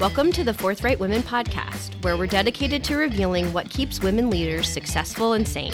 [0.00, 4.68] Welcome to the Forthright Women podcast, where we're dedicated to revealing what keeps women leaders
[4.68, 5.72] successful and sane.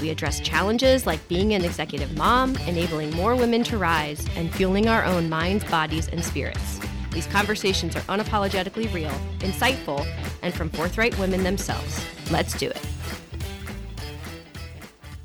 [0.00, 4.88] We address challenges like being an executive mom, enabling more women to rise, and fueling
[4.88, 6.80] our own minds, bodies, and spirits.
[7.12, 10.06] These conversations are unapologetically real, insightful,
[10.40, 12.02] and from forthright women themselves.
[12.30, 12.80] Let's do it.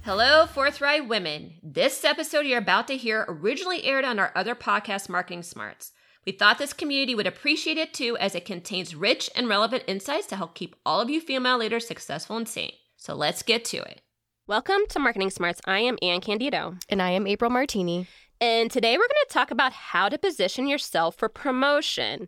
[0.03, 1.53] Hello, Forthright Women.
[1.63, 5.93] This episode you're about to hear originally aired on our other podcast, Marketing Smarts.
[6.25, 10.25] We thought this community would appreciate it too, as it contains rich and relevant insights
[10.27, 12.71] to help keep all of you female leaders successful and sane.
[12.97, 14.01] So let's get to it.
[14.47, 15.61] Welcome to Marketing Smarts.
[15.65, 16.77] I am Anne Candido.
[16.89, 18.07] And I am April Martini.
[18.41, 22.27] And today we're going to talk about how to position yourself for promotion.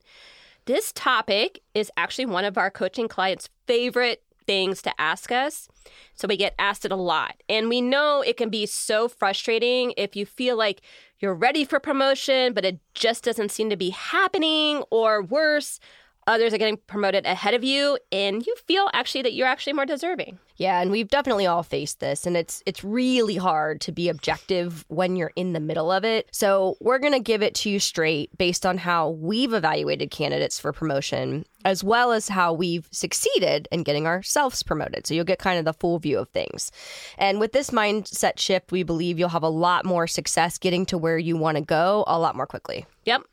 [0.66, 5.68] This topic is actually one of our coaching clients' favorite things to ask us.
[6.16, 7.44] So we get asked it a lot.
[7.48, 10.82] And we know it can be so frustrating if you feel like
[11.20, 15.80] you're ready for promotion, but it just doesn't seem to be happening, or worse,
[16.28, 19.86] others are getting promoted ahead of you and you feel actually that you're actually more
[19.86, 20.38] deserving.
[20.58, 24.86] Yeah, and we've definitely all faced this and it's it's really hard to be objective
[24.90, 26.28] when you're in the middle of it.
[26.32, 30.60] So, we're going to give it to you straight based on how we've evaluated candidates
[30.60, 35.06] for promotion as well as how we've succeeded in getting ourselves promoted.
[35.06, 36.72] So, you'll get kind of the full view of things.
[37.20, 40.98] And with this mindset shift, we believe you'll have a lot more success getting to
[40.98, 42.86] where you want to go a lot more quickly.
[43.06, 43.24] Yep.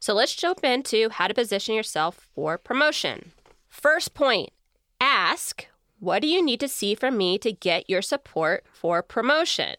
[0.00, 3.32] So let's jump into how to position yourself for promotion.
[3.68, 4.50] First point
[5.00, 5.66] ask,
[5.98, 9.76] what do you need to see from me to get your support for promotion?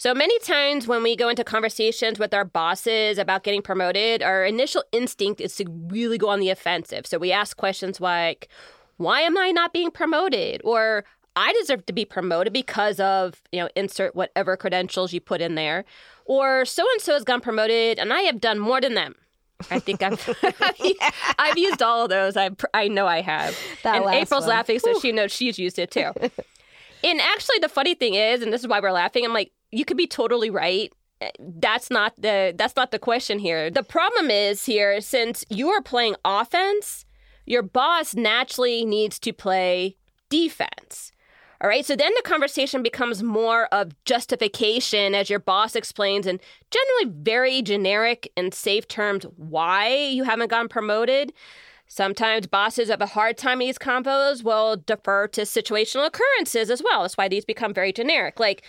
[0.00, 4.44] So many times when we go into conversations with our bosses about getting promoted, our
[4.44, 7.04] initial instinct is to really go on the offensive.
[7.04, 8.48] So we ask questions like,
[8.96, 10.60] why am I not being promoted?
[10.64, 15.40] Or I deserve to be promoted because of, you know, insert whatever credentials you put
[15.40, 15.84] in there.
[16.26, 19.16] Or so and so has gone promoted and I have done more than them.
[19.70, 20.28] I think I've
[21.38, 22.36] I've used all of those.
[22.36, 23.56] I I know I have.
[23.82, 24.50] That and April's one.
[24.50, 25.00] laughing, so Whew.
[25.00, 26.12] she knows she's used it too.
[27.04, 29.24] and actually, the funny thing is, and this is why we're laughing.
[29.24, 30.92] I'm like, you could be totally right.
[31.20, 33.70] Eh, that's not the that's not the question here.
[33.70, 37.04] The problem is here, since you are playing offense,
[37.44, 39.96] your boss naturally needs to play
[40.30, 41.12] defense.
[41.60, 41.84] All right.
[41.84, 46.38] So then the conversation becomes more of justification as your boss explains in
[46.70, 51.32] generally very generic and safe terms why you haven't gotten promoted.
[51.88, 56.82] Sometimes bosses have a hard time in these convos will defer to situational occurrences as
[56.82, 57.02] well.
[57.02, 58.38] That's why these become very generic.
[58.38, 58.62] Like,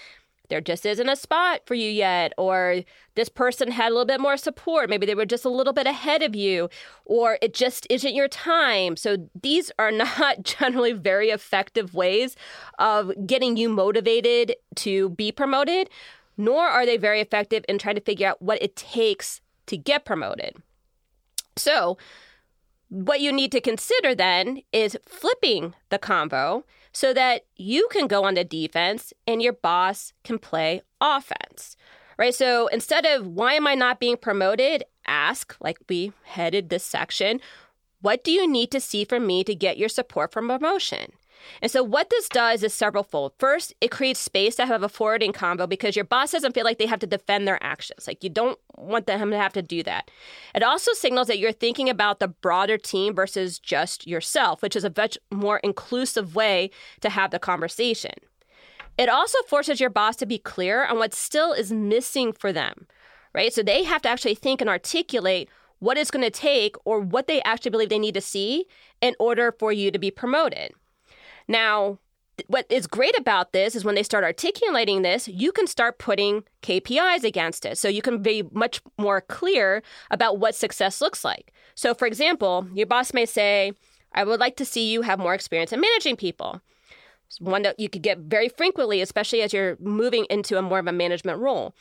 [0.50, 2.84] there just isn't a spot for you yet, or
[3.16, 4.90] this person had a little bit more support.
[4.90, 6.70] Maybe they were just a little bit ahead of you,
[7.06, 8.98] or it just isn't your time.
[8.98, 12.36] So these are not generally very effective ways
[12.78, 15.90] of getting you motivated to be promoted,
[16.38, 20.06] nor are they very effective in trying to figure out what it takes to get
[20.06, 20.58] promoted.
[21.56, 21.98] So,
[22.90, 28.24] what you need to consider then is flipping the convo so that you can go
[28.24, 31.76] on the defense and your boss can play offense.
[32.18, 32.36] Right?
[32.36, 37.40] So instead of why am I not being promoted, ask, like we headed this section,
[38.02, 41.14] what do you need to see from me to get your support for promotion?
[41.62, 43.34] And so, what this does is several fold.
[43.38, 46.78] First, it creates space to have a forwarding combo because your boss doesn't feel like
[46.78, 48.08] they have to defend their actions.
[48.08, 50.10] Like, you don't want them to have to do that.
[50.56, 54.84] It also signals that you're thinking about the broader team versus just yourself, which is
[54.84, 58.14] a much more inclusive way to have the conversation.
[58.98, 62.88] It also forces your boss to be clear on what still is missing for them,
[63.34, 63.54] right?
[63.54, 67.28] So, they have to actually think and articulate what it's going to take or what
[67.28, 68.66] they actually believe they need to see
[69.02, 70.74] in order for you to be promoted.
[71.50, 71.98] Now,
[72.48, 76.44] what is great about this is when they start articulating this, you can start putting
[76.62, 77.78] KPIs against it.
[77.78, 81.52] So you can be much more clear about what success looks like.
[81.76, 83.74] So, for example, your boss may say,
[84.14, 86.62] I would like to see you have more experience in managing people.
[87.40, 90.88] One that you could get very frequently, especially as you're moving into a more of
[90.88, 91.76] a management role.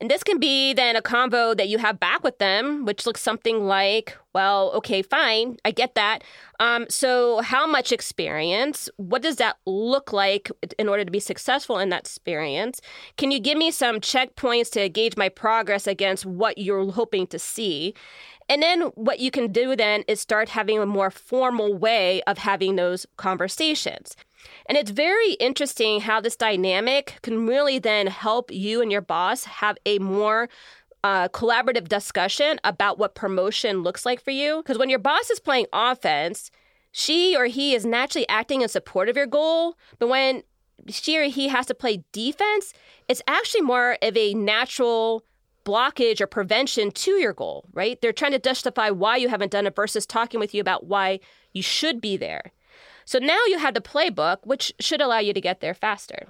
[0.00, 3.22] And this can be then a convo that you have back with them, which looks
[3.22, 6.24] something like, well, okay, fine, I get that.
[6.58, 8.90] Um, so, how much experience?
[8.96, 12.80] What does that look like in order to be successful in that experience?
[13.16, 17.38] Can you give me some checkpoints to gauge my progress against what you're hoping to
[17.38, 17.94] see?
[18.48, 22.38] And then what you can do then is start having a more formal way of
[22.38, 24.16] having those conversations.
[24.66, 29.44] And it's very interesting how this dynamic can really then help you and your boss
[29.44, 30.48] have a more
[31.02, 34.58] uh, collaborative discussion about what promotion looks like for you.
[34.58, 36.50] Because when your boss is playing offense,
[36.92, 39.76] she or he is naturally acting in support of your goal.
[39.98, 40.42] But when
[40.88, 42.72] she or he has to play defense,
[43.08, 45.24] it's actually more of a natural
[45.64, 48.00] blockage or prevention to your goal, right?
[48.00, 51.20] They're trying to justify why you haven't done it versus talking with you about why
[51.52, 52.52] you should be there.
[53.04, 56.26] So now you have the playbook, which should allow you to get there faster.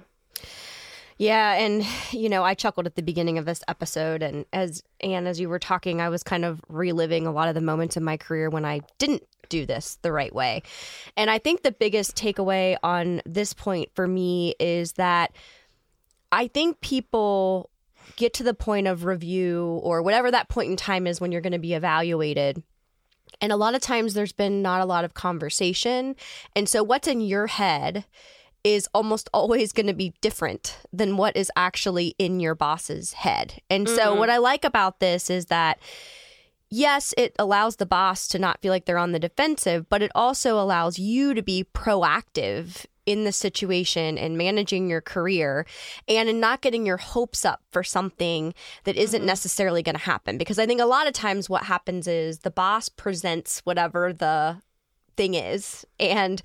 [1.17, 5.27] Yeah, and you know, I chuckled at the beginning of this episode, and as and
[5.27, 8.03] as you were talking, I was kind of reliving a lot of the moments in
[8.03, 10.63] my career when I didn't do this the right way.
[11.15, 15.33] And I think the biggest takeaway on this point for me is that
[16.31, 17.69] I think people
[18.17, 21.41] get to the point of review or whatever that point in time is when you're
[21.41, 22.61] going to be evaluated.
[23.41, 26.15] And a lot of times there's been not a lot of conversation.
[26.55, 28.05] And so what's in your head
[28.63, 33.61] is almost always going to be different than what is actually in your boss's head.
[33.69, 34.17] And so Mhm.
[34.17, 35.77] what I like about this is that
[36.75, 40.11] yes, it allows the boss to not feel like they're on the defensive, but it
[40.13, 45.65] also allows you to be proactive in the situation and managing your career
[46.07, 49.27] and in not getting your hopes up for something that isn't mm-hmm.
[49.27, 50.37] necessarily going to happen.
[50.37, 54.61] Because I think a lot of times what happens is the boss presents whatever the
[55.15, 56.41] thing is and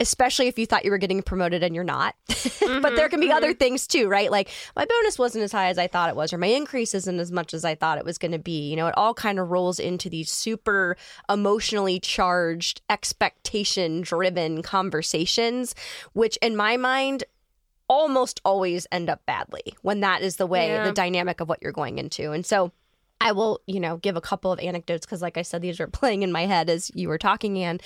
[0.00, 2.14] especially if you thought you were getting promoted and you're not.
[2.28, 3.58] but there mm-hmm, can be other mm-hmm.
[3.58, 4.30] things too, right?
[4.30, 7.18] Like my bonus wasn't as high as I thought it was, or my increase isn't
[7.18, 8.70] as much as I thought it was going to be.
[8.70, 10.96] You know, it all kind of rolls into these super
[11.28, 15.74] emotionally charged, expectation driven conversations,
[16.12, 17.24] which in my mind,
[17.88, 20.84] almost always end up badly when that is the way, Yeah.
[20.84, 22.32] the dynamic of what you're going into.
[22.32, 22.72] And so,
[23.20, 25.86] I will, you know, give a couple of anecdotes because, like I said, these were
[25.88, 27.58] playing in my head as you were talking.
[27.58, 27.82] And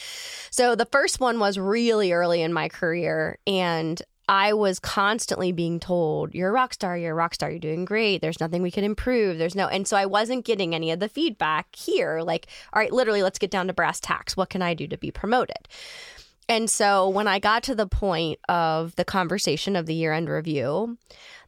[0.51, 5.81] so the first one was really early in my career, and I was constantly being
[5.81, 6.97] told, "You're a rock star.
[6.97, 7.51] You're a rock star.
[7.51, 8.21] You're doing great.
[8.21, 9.39] There's nothing we can improve.
[9.39, 12.21] There's no." And so I wasn't getting any of the feedback here.
[12.23, 14.37] Like, all right, literally, let's get down to brass tacks.
[14.37, 15.69] What can I do to be promoted?
[16.53, 20.29] And so when I got to the point of the conversation of the year end
[20.29, 20.99] review,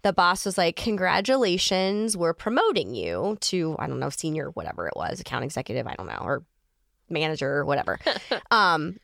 [0.01, 4.95] the boss was like, Congratulations, we're promoting you to, I don't know, senior, whatever it
[4.97, 6.43] was, account executive, I don't know, or
[7.11, 8.01] manager or whatever.
[8.51, 8.99] um,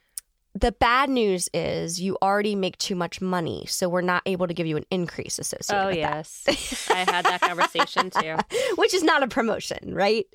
[0.55, 4.55] the bad news is you already make too much money, so we're not able to
[4.55, 6.91] give you an increase associated Oh, with that yes.
[6.91, 8.37] I had that conversation too.
[8.77, 10.27] which is not a promotion, right?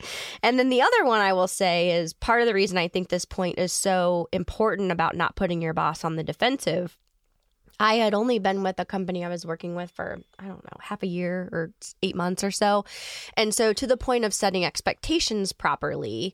[0.42, 3.10] And then the other one I will say is part of the reason I think
[3.10, 6.98] this point is so important about not putting your boss on the defensive.
[7.78, 10.78] I had only been with a company I was working with for, I don't know,
[10.80, 11.72] half a year or
[12.02, 12.86] eight months or so.
[13.36, 16.34] And so, to the point of setting expectations properly,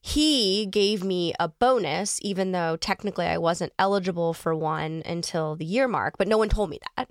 [0.00, 5.64] he gave me a bonus, even though technically I wasn't eligible for one until the
[5.64, 7.08] year mark, but no one told me that.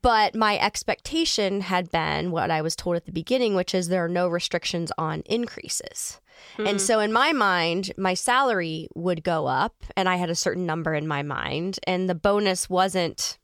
[0.00, 4.04] But my expectation had been what I was told at the beginning, which is there
[4.04, 6.20] are no restrictions on increases.
[6.56, 6.78] And hmm.
[6.78, 10.94] so in my mind, my salary would go up, and I had a certain number
[10.94, 13.38] in my mind, and the bonus wasn't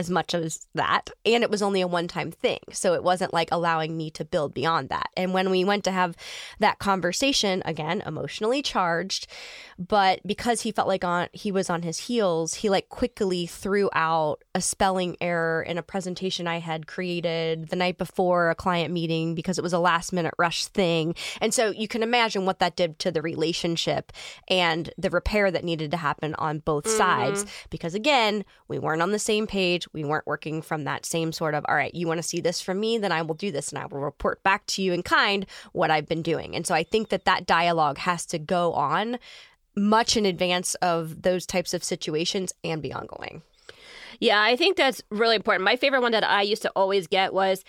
[0.00, 1.10] as much as that.
[1.24, 2.58] And it was only a one time thing.
[2.72, 5.10] So it wasn't like allowing me to build beyond that.
[5.16, 6.16] And when we went to have
[6.58, 9.28] that conversation, again, emotionally charged,
[9.78, 13.90] but because he felt like on he was on his heels, he like quickly threw
[13.92, 18.92] out a spelling error in a presentation I had created the night before a client
[18.92, 21.14] meeting because it was a last minute rush thing.
[21.40, 24.12] And so you can imagine what that did to the relationship
[24.48, 27.66] and the repair that needed to happen on both sides mm-hmm.
[27.68, 29.86] because again, we weren't on the same page.
[29.92, 32.60] We weren't working from that same sort of, all right, you want to see this
[32.60, 35.02] from me, then I will do this and I will report back to you in
[35.02, 36.54] kind what I've been doing.
[36.54, 39.18] And so I think that that dialogue has to go on
[39.76, 43.42] much in advance of those types of situations and be ongoing.
[44.18, 45.64] Yeah, I think that's really important.
[45.64, 47.64] My favorite one that I used to always get was,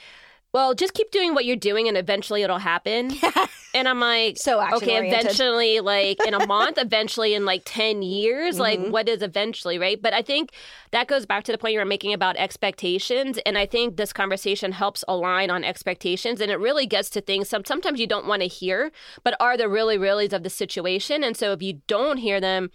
[0.53, 3.11] well, just keep doing what you're doing and eventually it'll happen.
[3.73, 5.19] and I'm like, So okay, action-oriented.
[5.21, 8.91] eventually, like in a month, eventually in like 10 years, like Mm-hmm.
[8.91, 10.01] what is eventually, right?
[10.01, 10.51] But I think
[10.91, 13.39] that goes back to the point you were making about expectations.
[13.45, 16.41] And I think this conversation helps align on expectations.
[16.41, 18.91] And it really gets to things some, sometimes you don't want to hear,
[19.23, 21.23] but are the really, reallys of the situation.
[21.23, 22.71] And so if you don't hear them,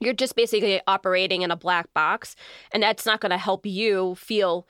[0.00, 2.34] you're just basically operating in a black box
[2.72, 4.66] and that's not going to help you feel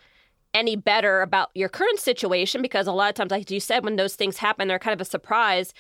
[0.55, 3.97] any better about your current situation because a lot of times like you said when
[3.97, 5.73] those things happen they're kind of a surprise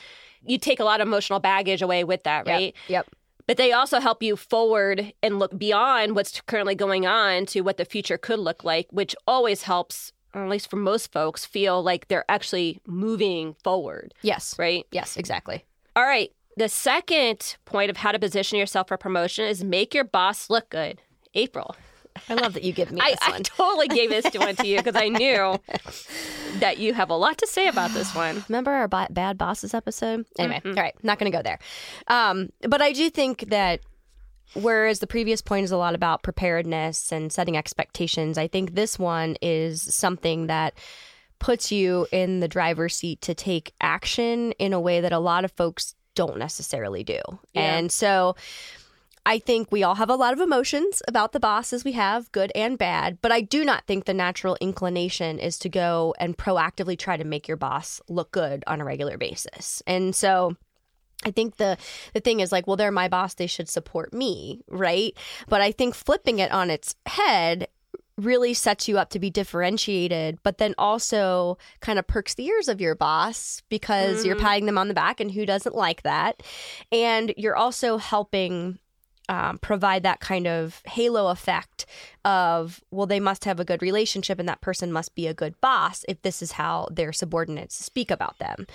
[0.46, 3.06] you take a lot of emotional baggage away with that right Yep.
[3.46, 7.76] but they also help you forward and look beyond what's currently going on to what
[7.76, 11.82] the future could look like which always helps or at least for most folks feel
[11.82, 14.54] like they're actually moving forward Yes.
[14.58, 15.64] right Yes, exactly.
[15.96, 16.30] all right.
[16.58, 20.68] The second point of how to position yourself for promotion is make your boss look
[20.68, 21.00] good.
[21.34, 21.74] April.
[22.28, 23.42] I love that you give me I, this I one.
[23.42, 25.58] totally gave this one to you because I knew
[26.60, 28.44] that you have a lot to say about this one.
[28.48, 30.26] Remember our ba- bad bosses episode?
[30.38, 30.76] Anyway, Mm-hmm.
[30.78, 31.58] all right, not going to go there.
[32.08, 33.80] Um, but I do think that
[34.54, 38.98] whereas the previous point is a lot about preparedness and setting expectations, I think this
[38.98, 40.74] one is something that
[41.38, 45.44] puts you in the driver's seat to take action in a way that a lot
[45.44, 47.18] of folks don't necessarily do.
[47.54, 47.76] Yeah.
[47.78, 48.36] And so
[49.24, 52.50] I think we all have a lot of emotions about the bosses we have, good
[52.54, 56.98] and bad, but I do not think the natural inclination is to go and proactively
[56.98, 59.82] try to make your boss look good on a regular basis.
[59.86, 60.56] And so
[61.24, 61.76] I think the
[62.14, 65.16] the thing is like, well, they're my boss, they should support me, right?
[65.48, 67.68] But I think flipping it on its head
[68.18, 72.68] really sets you up to be differentiated, but then also kind of perks the ears
[72.68, 74.40] of your boss because you're mm.
[74.40, 76.42] patting them on the back, and who doesn't like that?
[76.90, 78.78] And you're also helping
[79.28, 81.86] um, provide that kind of halo effect
[82.24, 85.60] of, well, they must have a good relationship and that person must be a good
[85.60, 88.66] boss if this is how their subordinates speak about them.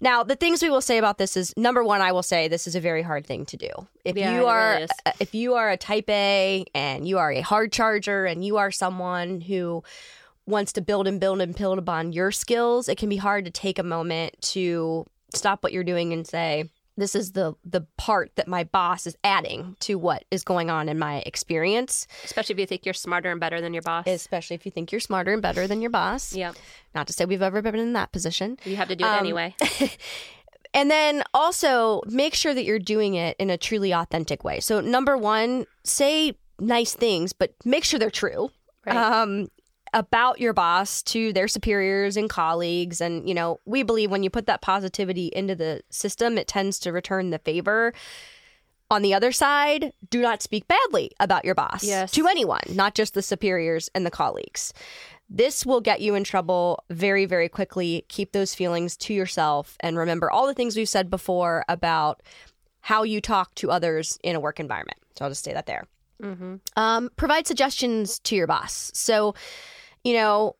[0.00, 2.66] Now, the things we will say about this is number one, I will say this
[2.66, 3.70] is a very hard thing to do.
[4.04, 4.88] If Yeah, you are really
[5.20, 8.70] if you are a type A and you are a hard charger and you are
[8.70, 9.82] someone who
[10.46, 13.50] wants to build and build and build upon your skills, it can be hard to
[13.50, 18.32] take a moment to stop what you're doing and say, this is the the part
[18.36, 22.58] that my boss is adding to what is going on in my experience, Especially if
[22.60, 24.06] you think you're smarter and better than your boss.
[24.06, 26.34] especially if you think you're smarter and better than your boss.
[26.34, 26.56] Yep.
[26.94, 28.58] Not to say we've ever been in that position.
[28.64, 29.54] You have to do it Um, anyway.
[30.72, 34.60] And then also make sure that you're doing it in a truly authentic way.
[34.60, 38.50] So number one, say nice things, but make sure they're true.
[38.86, 38.94] Right.
[38.96, 39.48] Um,
[39.92, 43.00] about your boss to their superiors and colleagues.
[43.00, 46.78] And, you know, we believe when you put that positivity into the system, it tends
[46.80, 47.92] to return the favor.
[48.90, 52.10] On the other side, do not speak badly about your boss Yes.
[52.12, 54.72] to anyone, not just the superiors and the colleagues.
[55.28, 58.04] This will get you in trouble very, very quickly.
[58.08, 62.20] Keep those feelings to yourself and remember all the things we've said before about
[62.80, 64.98] how you talk to others in a work environment.
[65.16, 65.86] So I'll just say that there.
[66.20, 66.56] mm-hmm.
[66.76, 68.90] Um, provide suggestions to your boss.
[68.94, 69.34] So,
[70.04, 70.56] you know,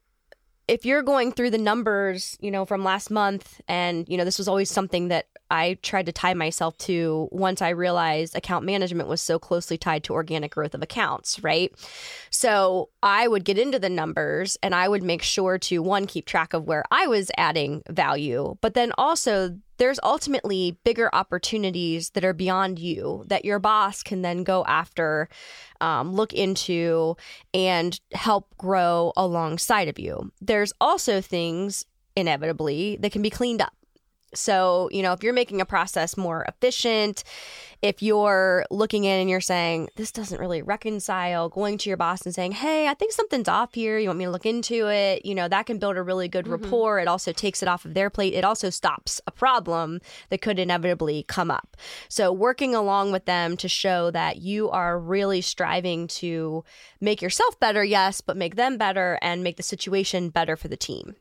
[0.69, 4.39] if you're going through the numbers, you know, from last month, and, you know, this
[4.39, 9.09] was always something that I tried to tie myself to once I realized account management
[9.09, 11.73] was so closely tied to organic growth of accounts, right?
[12.31, 16.27] So I would get into the numbers and I would make sure to, one, keep
[16.27, 22.23] track of where I was adding value, but then also there's ultimately bigger opportunities that
[22.23, 25.27] are beyond you that your boss can then go after,
[25.81, 27.17] um, look into,
[27.55, 30.31] and help grow alongside of you.
[30.39, 33.73] There's also things, inevitably, that can be cleaned up.
[34.35, 37.25] So, you know, if you're making a process more efficient,
[37.83, 42.23] if you're looking in and you're saying, this doesn't really reconcile, going to your boss
[42.23, 43.99] and saying, hey, I think something's off here.
[43.99, 45.25] You want me to look into it?
[45.25, 46.63] You know, that can build a really good mm-hmm.
[46.63, 47.01] rapport.
[47.01, 48.35] It also takes it off of their plate.
[48.35, 51.77] It also stops a problem that could inevitably come up.
[52.09, 56.65] So, working along with them to show that you are really striving to
[57.01, 60.77] make yourself better, yes, but make them better and make the situation better for the
[60.77, 61.17] team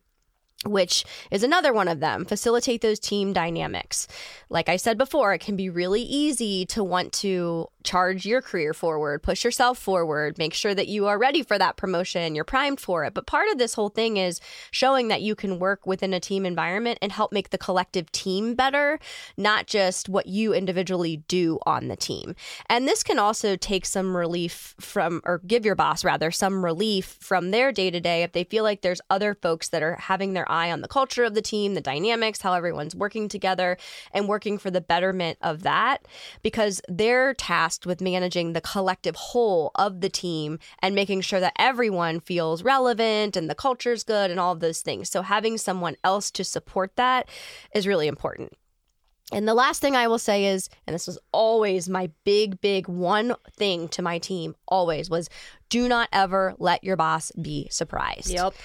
[0.66, 2.26] which is another one of them.
[2.26, 4.08] Facilitate those team dynamics.
[4.50, 8.74] Like I said before, it can be really easy to want to charge your career
[8.74, 12.80] forward, push yourself forward, make sure that you are ready for that promotion, you're primed
[12.80, 13.14] for it.
[13.14, 16.46] But part of this whole thing is showing that you can work within a team
[16.46, 19.00] environment and help make the collective team better,
[19.38, 22.36] not just what you individually do on the team.
[22.70, 27.18] And this can also take some relief from, or give your boss rather, some relief
[27.22, 30.34] from their day to day if they feel like there's other folks that are having
[30.34, 33.78] their eye on the culture of the team, the dynamics, how everyone's working together,
[34.14, 36.08] and working for the betterment of that
[36.42, 41.54] because they're tasked with managing the collective whole of the team and making sure that
[41.58, 45.10] everyone feels relevant and the culture's good and all of those things.
[45.10, 47.30] So having someone else to support that
[47.74, 48.54] is really important.
[49.32, 52.88] And the last thing I will say is, and this was always my big, big
[52.88, 55.30] one thing to my team, always was
[55.70, 58.56] do not ever let your boss be surprised Yep.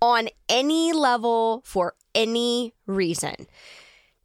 [0.00, 3.46] On any level for any reason.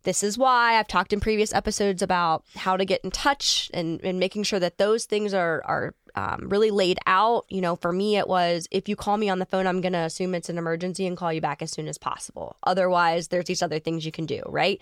[0.04, 4.02] This is why I've talked in previous episodes about how to get in touch and,
[4.04, 7.46] and making sure that those things are are um, really laid out.
[7.50, 9.94] You know, for me, it was if you call me on the phone, I'm going
[9.94, 12.58] to assume it's an emergency and call you back as soon as possible.
[12.64, 14.82] Otherwise, there's these other things you can do, right?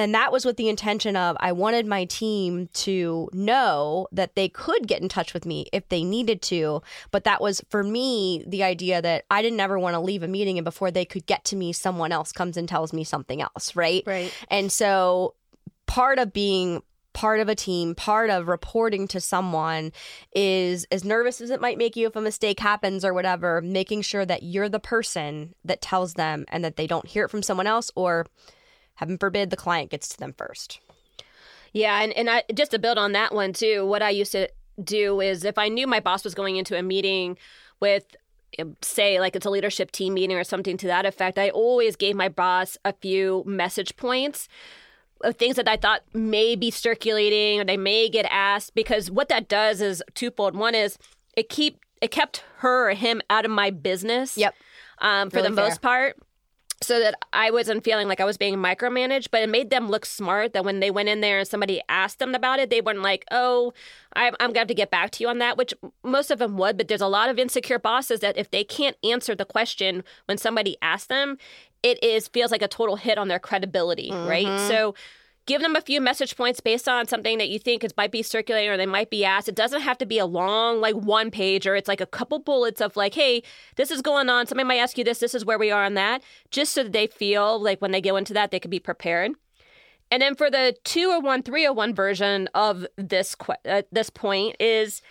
[0.00, 4.48] And that was with the intention of I wanted my team to know that they
[4.48, 6.82] could get in touch with me if they needed to.
[7.10, 10.28] But that was for me the idea that I didn't ever want to leave a
[10.28, 13.42] meeting and before they could get to me, someone else comes and tells me something
[13.42, 14.02] else, right?
[14.06, 14.32] Right.
[14.48, 15.34] And so
[15.86, 19.92] part of being part of a team, part of reporting to someone
[20.34, 24.02] is as nervous as it might make you if a mistake happens or whatever, making
[24.02, 27.42] sure that you're the person that tells them and that they don't hear it from
[27.42, 28.26] someone else or
[29.00, 30.78] heaven forbid the client gets to them first.
[31.72, 34.48] Yeah, and, and I just to build on that one too, what I used to
[34.82, 37.38] do is if I knew my boss was going into a meeting
[37.80, 38.04] with
[38.82, 42.14] say like it's a leadership team meeting or something to that effect, I always gave
[42.14, 44.48] my boss a few message points
[45.22, 49.28] of things that I thought may be circulating or they may get asked because what
[49.28, 50.54] that does is twofold.
[50.56, 50.98] One is
[51.36, 54.36] it keep it kept her or him out of my business.
[54.36, 54.54] Yep.
[54.98, 55.64] Um, for Really the fair.
[55.64, 56.16] most part.
[56.82, 60.06] So that I wasn't feeling like I was being micromanaged, but it made them look
[60.06, 60.54] smart.
[60.54, 63.26] That when they went in there and somebody asked them about it, they weren't like,
[63.30, 63.74] "Oh,
[64.14, 66.38] I'm, I'm going to have to get back to you on that," which most of
[66.38, 66.78] them would.
[66.78, 70.38] But there's a lot of insecure bosses that if they can't answer the question when
[70.38, 71.36] somebody asks them,
[71.82, 74.46] it is feels like a total hit on their credibility, right?
[74.46, 74.68] Mm-hmm.
[74.68, 74.94] So
[75.46, 78.22] give them a few message points based on something that you think is might be
[78.22, 79.48] circulating or they might be asked.
[79.48, 82.38] It doesn't have to be a long like one page or it's like a couple
[82.38, 83.42] bullets of like, hey,
[83.76, 84.46] this is going on.
[84.46, 85.18] Somebody might ask you this.
[85.18, 86.22] This is where we are on that.
[86.50, 89.32] Just so that they feel like when they go into that, they can be prepared.
[90.10, 93.36] And then for the 201 301 version of this
[93.68, 95.02] uh, this point is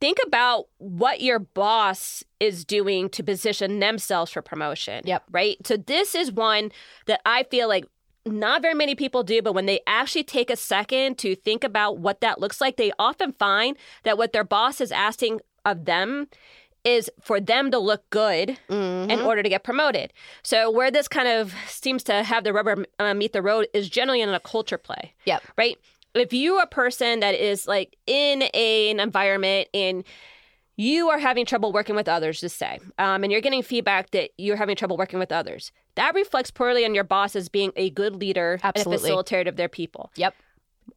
[0.00, 5.02] think about what your boss is doing to position themselves for promotion.
[5.04, 5.24] Yep.
[5.30, 5.66] Right?
[5.66, 6.72] So this is one
[7.06, 7.86] that I feel like
[8.26, 11.98] not very many people do, but when they actually take a second to think about
[11.98, 16.28] what that looks like, they often find that what their boss is asking of them
[16.84, 20.12] is for them to look good in order to get promoted.
[20.44, 23.88] So where this kind of seems to have the rubber uh, meet the road is
[23.88, 25.42] generally in a culture play Yep.
[25.56, 25.76] right?
[26.14, 30.04] If you're a person that is like in a, an environment and
[30.76, 34.30] you are having trouble working with others, just say, um, and you're getting feedback that
[34.36, 37.90] you're having trouble working with others, that reflects poorly on your boss as being a
[37.90, 39.10] good leader Absolutely.
[39.10, 40.10] and a facilitator of their people.
[40.16, 40.34] Yep.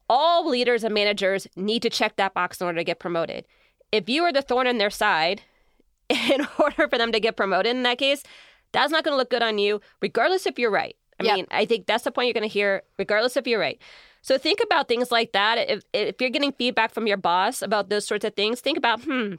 [0.09, 3.45] All leaders and managers need to check that box in order to get promoted.
[3.91, 5.41] If you are the thorn in their side,
[6.09, 8.24] in order for them to get promoted in that case,
[8.71, 10.95] that's not going to look good on you, regardless if you're right.
[11.19, 11.36] I Yep.
[11.36, 13.79] mean, I think that's the point you're going to hear, regardless if you're right.
[14.21, 15.57] So think about things like that.
[15.69, 19.01] If, if you're getting feedback from your boss about those sorts of things, think about,
[19.03, 19.36] hmm,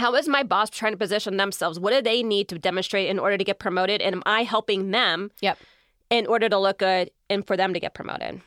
[0.00, 1.78] how is my boss trying to position themselves?
[1.78, 4.00] What do they need to demonstrate in order to get promoted?
[4.00, 5.58] And am I helping them Yep.
[6.08, 8.40] in order to look good and for them to get promoted?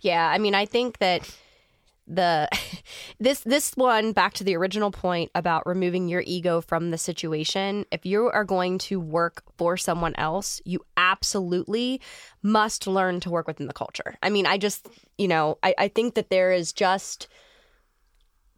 [0.00, 1.30] Yeah, I mean, I think that
[2.06, 2.48] the
[3.20, 7.84] this this one back to the original point about removing your ego from the situation.
[7.92, 12.00] If you are going to work for someone else, you absolutely
[12.42, 14.16] must learn to work within the culture.
[14.22, 17.28] I mean, I just you know, I, I think that there is just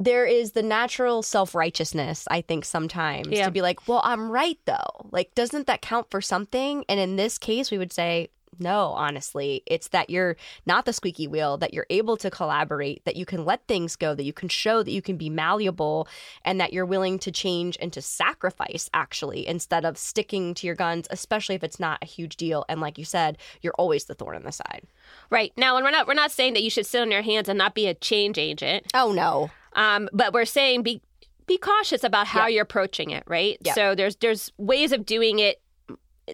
[0.00, 3.46] there is the natural self righteousness, I think, sometimes Yeah.
[3.46, 5.06] to be like, well, I'm right though.
[5.10, 6.84] Like, doesn't that count for something?
[6.88, 8.28] And in this case, we would say,
[8.60, 13.16] no, honestly, it's that you're not the squeaky wheel, that you're able to collaborate, that
[13.16, 16.06] you can let things go, that you can show that you can be malleable,
[16.44, 20.76] and that you're willing to change and to sacrifice, actually, instead of sticking to your
[20.76, 22.64] guns, especially if it's not a huge deal.
[22.68, 24.82] And like you said, you're always the thorn in the side.
[25.30, 27.48] Right now, and we're not we're not saying that you should sit on your hands
[27.48, 28.86] and not be a change agent.
[28.94, 29.50] Oh, no.
[29.74, 31.02] Um, but we're saying be
[31.46, 32.54] be cautious about how Yeah.
[32.54, 33.58] you're approaching it, right?
[33.60, 33.74] Yeah.
[33.74, 35.60] So there's there's ways of doing it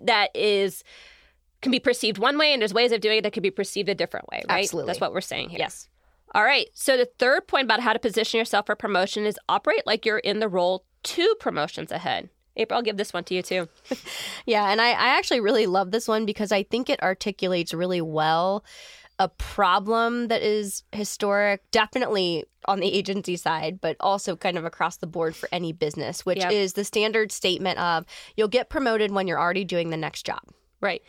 [0.03, 0.85] that is
[1.63, 3.89] can be perceived one way, and there's ways of doing it that can be perceived
[3.89, 4.61] a different way, right?
[4.63, 4.87] Absolutely.
[4.89, 5.59] That's what we're saying here.
[5.59, 5.89] Yes.
[6.33, 6.69] All right.
[6.75, 10.19] So the third point about how to position yourself for promotion is operate like you're
[10.19, 12.31] in the role two promotions ahead.
[12.57, 13.69] April, I'll give this one to you too.
[14.47, 18.01] Yeah, and I, I actually really love this one because I think it articulates really
[18.01, 18.65] well
[19.21, 24.97] a problem that is historic, definitely on the agency side, but also kind of across
[24.97, 26.53] the board for any business, which Yep.
[26.53, 30.41] is the standard statement of you'll get promoted when you're already doing the next job.
[30.81, 31.03] Right.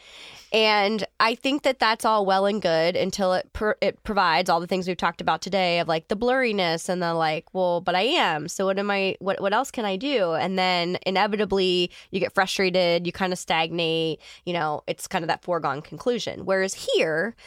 [0.51, 4.59] And I think that that's all well and good until it per- it provides all
[4.59, 7.95] the things we've talked about today of like the blurriness and the like, well, but
[7.95, 8.49] I am.
[8.49, 10.33] So what am I what what else can I do?
[10.33, 15.29] And then inevitably you get frustrated, you kind of stagnate, you know, it's kind of
[15.29, 16.43] that foregone conclusion.
[16.43, 17.37] Whereas here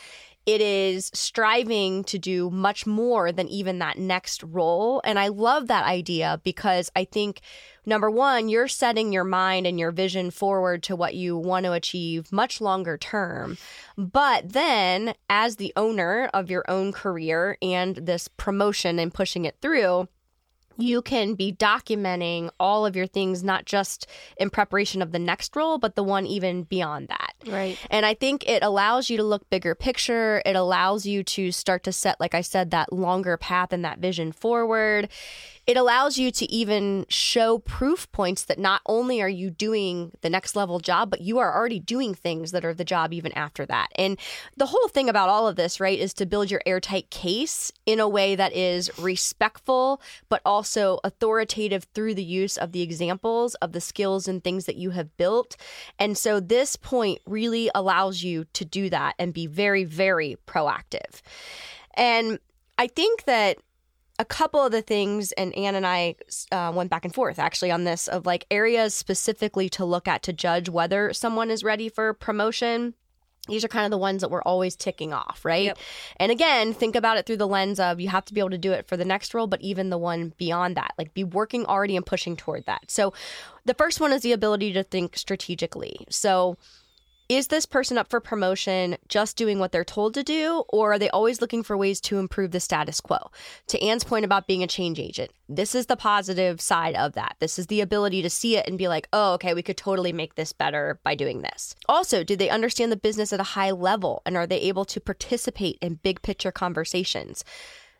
[0.46, 5.00] it is striving to do much more than even that next role.
[5.04, 7.40] And I love that idea because I think,
[7.86, 11.72] number one, you're setting your mind and your vision forward to what you want to
[11.72, 13.56] achieve much longer term.
[13.96, 19.56] But then, as the owner of your own career and this promotion and pushing it
[19.62, 20.08] through,
[20.76, 25.54] you can be documenting all of your things, not just in preparation of the next
[25.54, 27.33] role, but the one even beyond that.
[27.46, 27.78] Right.
[27.90, 30.40] And I think it allows you to look bigger picture.
[30.46, 33.98] It allows you to start to set, like I said, that longer path and that
[33.98, 35.08] vision forward.
[35.66, 40.28] It allows you to even show proof points that not only are you doing the
[40.28, 43.64] next level job, but you are already doing things that are the job even after
[43.66, 43.88] that.
[43.96, 44.18] And
[44.56, 47.98] the whole thing about all of this, right, is to build your airtight case in
[47.98, 53.72] a way that is respectful, but also authoritative through the use of the examples of
[53.72, 55.56] the skills and things that you have built.
[55.98, 61.20] And so this point really allows you to do that and be very, very proactive.
[61.94, 62.38] And
[62.78, 63.58] I think that
[64.18, 66.14] a couple of the things, and Anne and I
[66.52, 70.22] uh, went back and forth actually on this of like areas specifically to look at
[70.22, 72.94] to judge whether someone is ready for promotion.
[73.48, 75.64] These are kind of the ones that we're always ticking off, right?
[75.64, 75.78] Yep.
[76.16, 78.58] And again, think about it through the lens of you have to be able to
[78.58, 81.66] do it for the next role, but even the one beyond that, like be working
[81.66, 82.90] already and pushing toward that.
[82.90, 83.12] So
[83.66, 86.06] the first one is the ability to think strategically.
[86.08, 86.56] So
[87.28, 90.98] is this person up for promotion just doing what they're told to do, or are
[90.98, 93.30] they always looking for ways to improve the status quo?
[93.68, 97.36] To Anne's point about being a change agent, this is the positive side of that.
[97.40, 100.12] This is the ability to see it and be like, oh, okay, we could totally
[100.12, 101.74] make this better by doing this.
[101.88, 105.00] Also, do they understand the business at a high level and are they able to
[105.00, 107.44] participate in big picture conversations?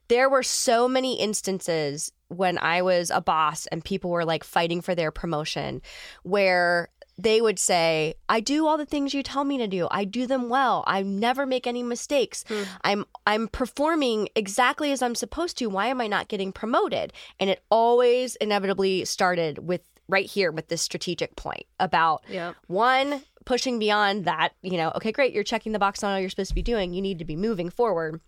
[0.09, 4.83] There were so many instances when I was a boss and people were like fighting
[4.83, 5.81] for their promotion
[6.25, 9.87] where they would say, I do all the things you tell me to do.
[9.90, 10.83] I do them well.
[10.87, 12.44] I never make any mistakes.
[12.48, 12.62] Hmm.
[12.83, 15.66] I'm I'm performing exactly as I'm supposed to.
[15.66, 17.12] Why am I not getting promoted?
[17.38, 22.24] And it always inevitably started with right here with this strategic point about
[22.66, 26.31] one pushing beyond that, you know, okay, great, you're checking the box on all you're
[26.31, 26.92] supposed to be doing.
[26.92, 28.20] You need to be moving forward.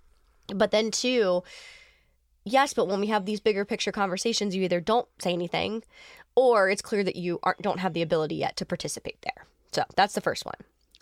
[0.55, 1.42] But then two,
[2.44, 5.83] yes, but when we have these bigger picture conversations, you either don't say anything
[6.37, 9.46] or it's clear that you aren't, don't have the ability yet to participate there.
[9.72, 10.55] So that's the first one.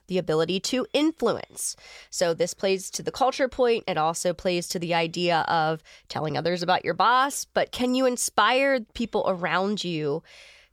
[0.07, 1.77] The ability to influence.
[2.11, 3.85] So this plays to the culture point.
[3.87, 8.07] It also plays to the idea of telling others about your boss, but can you
[8.07, 10.23] inspire people around you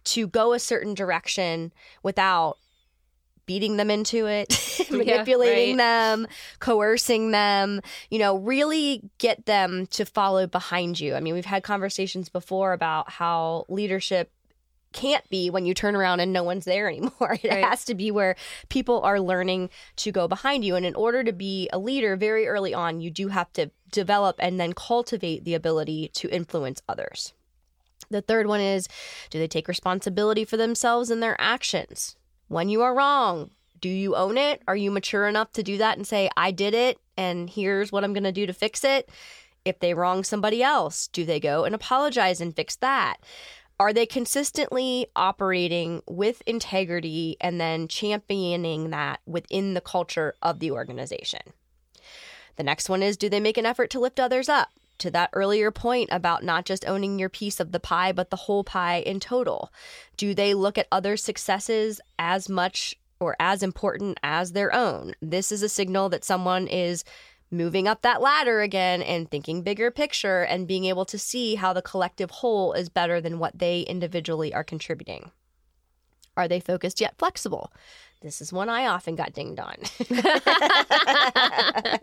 [0.04, 1.71] to go a certain direction
[2.04, 2.58] without
[3.45, 5.84] beating them into it, manipulating right.
[5.84, 6.28] them,
[6.60, 11.15] coercing them, you know, really get them to follow behind you.
[11.15, 14.32] I mean, we've had conversations before about how leadership
[14.94, 17.38] can't be when you turn around and no one's there anymore.
[17.44, 17.64] It Right.
[17.64, 18.36] has to be where
[18.70, 20.76] people are learning to go behind you.
[20.76, 24.36] And in order to be a leader very early on, you do have to develop
[24.40, 27.34] and then cultivate the ability to influence others.
[28.10, 28.88] The third one is
[29.30, 32.16] do they take responsibility for themselves and their actions?
[32.48, 34.62] When you are wrong, do you own it?
[34.68, 38.04] Are you mature enough to do that and say, I did it and here's what
[38.04, 39.10] I'm going to do to fix it?
[39.64, 43.18] If they wrong somebody else, do they go and apologize and fix that?
[43.82, 50.70] Are they consistently operating with integrity and then championing that within the culture of the
[50.70, 51.41] organization?
[52.58, 54.70] The next one is do they make an effort to lift others up?
[55.00, 58.36] To that earlier point about not just owning your piece of the pie, but the
[58.36, 59.74] whole pie in total.
[60.15, 65.15] Do they look at other successes as much or as important as their own?
[65.24, 67.04] This is a signal that someone is
[67.52, 71.74] moving up that ladder again and thinking bigger picture and being able to see how
[71.74, 75.32] the collective whole is better than what they individually are contributing.
[76.38, 77.74] Are they focused yet flexible?
[78.22, 79.76] This is one I often got dinged on.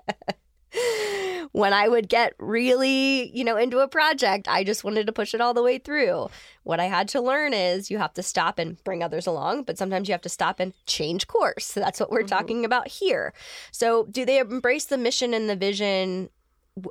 [1.52, 5.34] when I would get really, you know, into a project, I just wanted to push
[5.34, 6.28] it all the way through.
[6.62, 9.78] What I had to learn is you have to stop and bring others along, but
[9.78, 11.64] sometimes you have to stop and change course.
[11.64, 12.28] So that's what we're mm-hmm.
[12.28, 13.32] talking about here.
[13.70, 16.30] So, do they embrace the mission and the vision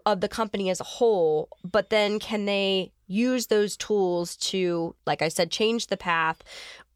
[0.06, 5.22] of the company as a whole, but then can they use those tools to, like
[5.22, 6.44] I said, change the path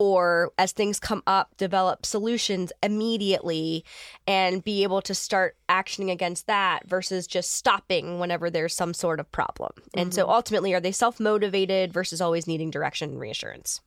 [0.01, 3.85] or as things come up, develop solutions immediately
[4.25, 9.19] and be able to start actioning against that versus just stopping whenever there's some sort
[9.19, 9.71] of problem.
[9.93, 10.31] And so mm-hmm.
[10.31, 13.79] ultimately, are they self motivated versus always needing direction and reassurance?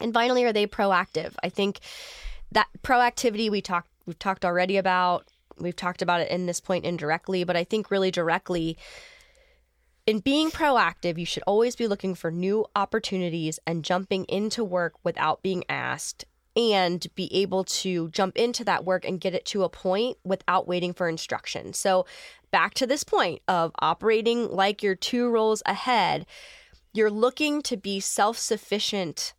[0.00, 1.34] And finally, are they proactive?
[1.42, 1.80] I think
[2.52, 5.26] that proactivity we talked we've talked already about.
[5.58, 8.78] We've talked about it in this point indirectly, but I think really directly
[10.10, 14.94] in being proactive, you should always be looking for new opportunities and jumping into work
[15.04, 16.24] without being asked
[16.56, 20.66] and be able to jump into that work and get it to a point without
[20.66, 21.72] waiting for instruction.
[21.72, 22.06] So,
[22.50, 26.26] back to this point of operating like you're two roles ahead,
[26.92, 29.32] you're looking to be self sufficient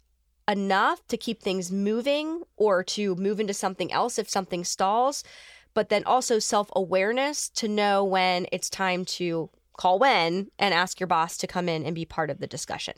[0.47, 5.21] enough to keep things moving or to move into something else if something stalls,
[5.73, 9.49] but then also self awareness to know when it's time to
[9.81, 12.93] call when and ask your boss to come in and be part of the discussion.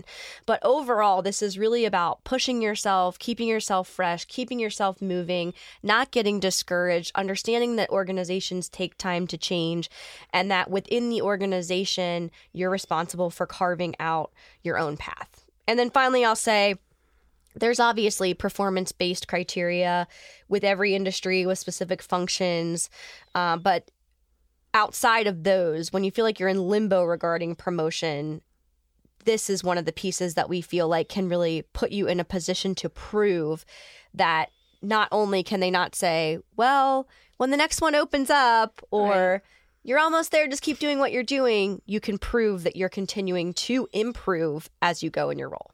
[0.46, 6.12] But overall, this is really about pushing yourself, keeping yourself fresh, keeping yourself moving, not
[6.12, 9.90] getting discouraged, understanding that organizations take time to change
[10.34, 15.46] and that within the organization, you're responsible for carving out your own path.
[15.66, 16.76] And then finally, I'll say,
[17.56, 20.06] there's obviously performance based criteria
[20.50, 22.90] with every industry with specific functions,
[23.36, 23.90] uh, but
[24.74, 28.42] outside of those, when you feel like you're in limbo regarding promotion,
[29.26, 32.20] this is one of the pieces that we feel like can really put you in
[32.20, 33.66] a position to prove
[34.14, 34.50] that
[34.82, 37.08] not only can they not say, well,
[37.38, 39.42] when the next one opens up, or
[39.84, 40.48] You're almost there.
[40.48, 41.82] Just keep doing what you're doing.
[41.86, 45.72] You can prove that you're continuing to improve as you go in your role.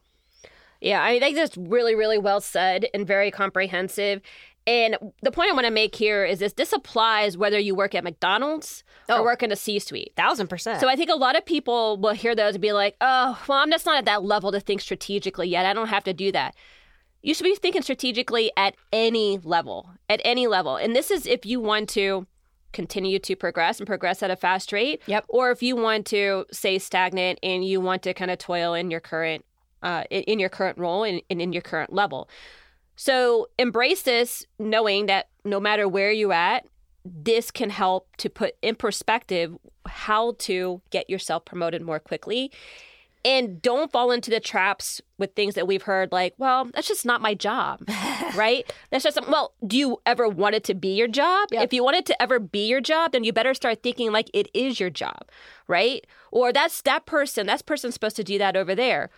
[0.80, 4.22] Yeah, I think that's really, really well said and very comprehensive.
[4.70, 7.92] And the point I want to make here is this this applies whether you work
[7.94, 9.18] at McDonald's Oh.
[9.18, 10.12] or work in a C suite.
[10.16, 10.80] Thousand percent.
[10.80, 13.58] So I think a lot of people will hear those and be like, oh, well,
[13.58, 15.66] I'm just not at that level to think strategically yet.
[15.66, 16.54] I don't have to do that.
[17.20, 20.76] You should be thinking strategically at any level, at any level.
[20.76, 22.28] And this is if you want to
[22.72, 25.02] continue to progress and progress at a fast rate.
[25.06, 25.24] Yep.
[25.28, 28.92] Or if you want to stay stagnant and you want to kind of toil in
[28.92, 29.44] your current
[29.82, 32.28] uh, in, in your current role and, and in your current level.
[33.00, 36.66] So embrace this, knowing that no matter where you're at,
[37.02, 42.52] this can help to put in perspective how to get yourself promoted more quickly.
[43.24, 47.06] And don't fall into the traps with things that we've heard, like, well, that's just
[47.06, 47.80] not my job,
[48.34, 48.70] right?
[48.90, 51.48] That's just, well, do you ever want it to be your job?
[51.52, 51.64] Yep.
[51.64, 54.30] If you want it to ever be your job, then you better start thinking like
[54.34, 55.26] it is your job,
[55.68, 56.06] right?
[56.32, 59.08] Or that's that person, that person's supposed to do that over there.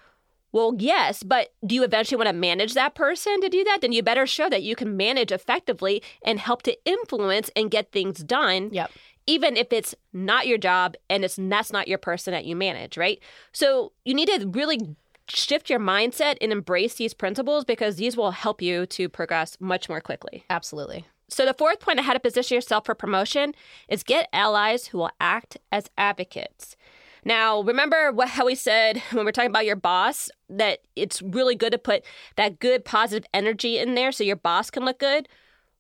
[0.52, 3.78] Well, yes, but do you eventually want to manage that person to do that?
[3.80, 7.90] Then you better show that you can manage effectively and help to influence and get
[7.90, 8.68] things done.
[8.72, 8.90] Yep.
[9.26, 12.96] Even if it's not your job and it's that's not your person that you manage,
[12.96, 13.20] right?
[13.52, 14.96] So you need to really
[15.28, 19.88] shift your mindset and embrace these principles because these will help you to progress much
[19.88, 20.44] more quickly.
[20.50, 21.06] Absolutely.
[21.28, 23.54] So the fourth point on how to position yourself for promotion
[23.88, 26.76] is get allies who will act as advocates.
[27.24, 31.54] Now, remember what how we said when we're talking about your boss that it's really
[31.54, 32.04] good to put
[32.36, 35.28] that good positive energy in there so your boss can look good?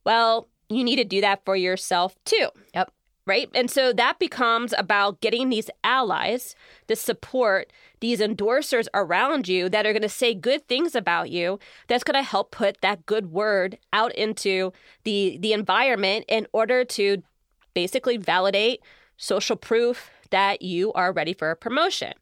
[0.04, 2.92] Well, you need to do that for yourself too Yep.
[3.26, 3.48] right?
[3.54, 6.54] And so that becomes about getting these allies,
[6.86, 11.58] the support, these endorsers around you that are going to say good things about you.
[11.88, 14.72] That's going to help put that good word out into
[15.04, 17.22] the the environment in order to
[17.74, 18.80] basically validate
[19.16, 22.12] social proof that you are ready for a promotion.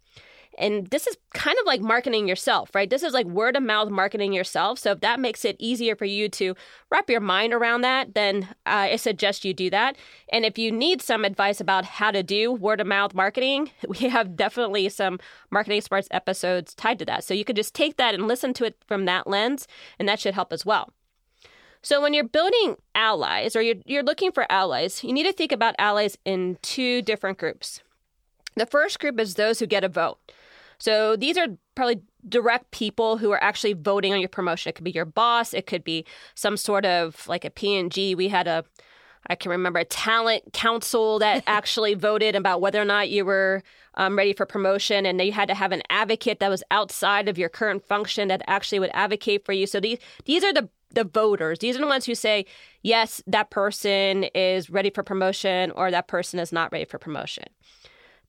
[0.59, 2.91] And this is kind of like marketing yourself, right?
[2.91, 4.79] This is like word of mouth marketing yourself.
[4.79, 6.55] So if that makes it easier for you to
[6.91, 9.97] wrap your mind around that, then uh, I suggest you do that.
[10.31, 14.09] And if you need some advice about how to do word of mouth marketing, we
[14.09, 15.19] have definitely some
[15.51, 17.25] marketing smarts episodes tied to that.
[17.25, 19.67] So you could just take that and listen to it from that lens,
[19.99, 20.93] and that should help as well.
[21.83, 25.53] So when you're building allies or you're, you're looking for allies, you need to think
[25.53, 27.81] about allies in two different groups.
[28.57, 30.19] The first group is those who get a vote.
[30.79, 34.71] So these are probably direct people who are actually voting on your promotion.
[34.71, 35.55] It could be your boss.
[35.55, 38.15] It could be some sort of like a P&G.
[38.15, 38.65] We had a,
[39.27, 43.63] I can remember a talent council that actually voted about whether or not you were
[43.95, 47.37] um, ready for promotion, and you had to have an advocate that was outside of
[47.37, 49.67] your current function that actually would advocate for you.
[49.67, 51.59] So these these are the the voters.
[51.59, 52.47] These are the ones who say
[52.83, 57.45] yes, that person is ready for promotion, or that person is not ready for promotion.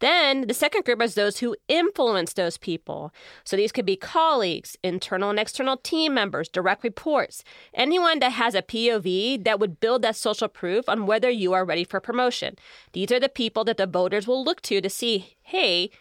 [0.01, 3.13] Then the second group is those who influence those people.
[3.43, 8.55] So these could be colleagues, internal and external team members, direct reports, anyone that has
[8.55, 12.55] a POV that would build that social proof on whether you are ready for promotion.
[12.93, 15.91] These are the people that the voters will look to to see, hey,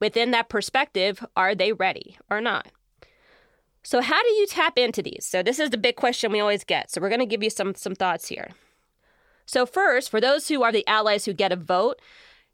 [0.00, 2.68] within that perspective, are they ready or not?
[3.82, 5.26] So how do you tap into these?
[5.26, 6.90] So this is the big question we always get.
[6.90, 8.48] So we're going to give you some some thoughts here.
[9.46, 12.00] So first, for those who are the allies who get a vote,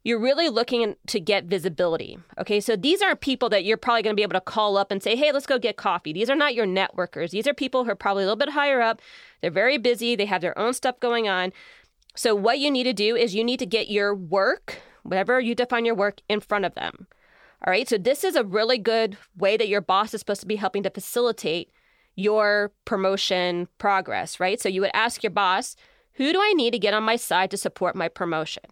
[0.05, 2.19] you're really looking to get visibility.
[2.39, 4.91] Okay, so these aren't people that you're probably going to be able to call up
[4.91, 6.13] and say, hey, let's go get coffee.
[6.13, 7.31] These are not your networkers.
[7.31, 9.01] These are people who are probably a little bit higher up.
[9.41, 11.51] They're very busy, they have their own stuff going on.
[12.15, 15.55] So, what you need to do is you need to get your work, whatever you
[15.55, 17.07] define your work, in front of them.
[17.65, 20.47] All right, so this is a really good way that your boss is supposed to
[20.47, 21.71] be helping to facilitate
[22.15, 24.61] your promotion progress, right?
[24.61, 25.75] So, you would ask your boss,
[26.13, 28.63] who do I need to get on my side to support my promotion?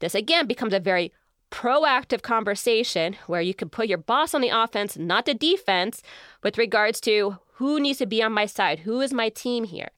[0.00, 1.12] This again becomes a very
[1.50, 6.02] proactive conversation where you can put your boss on the offense, not the defense,
[6.42, 9.90] with regards to who needs to be on my side, who is my team here.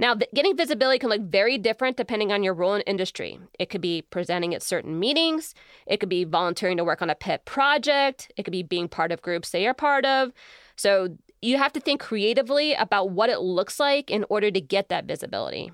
[0.00, 3.38] Now, getting visibility can look very different depending on your role in industry.
[3.58, 5.54] It could be presenting at certain meetings,
[5.86, 9.12] it could be volunteering to work on a pet project, it could be being part
[9.12, 10.32] of groups they are part of.
[10.74, 14.88] So, you have to think creatively about what it looks like in order to get
[14.88, 15.70] that visibility.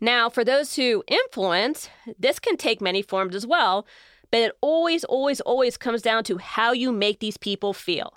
[0.00, 3.86] Now, for those who influence, this can take many forms as well,
[4.30, 8.14] but it always, always, always comes down to how you make these people feel.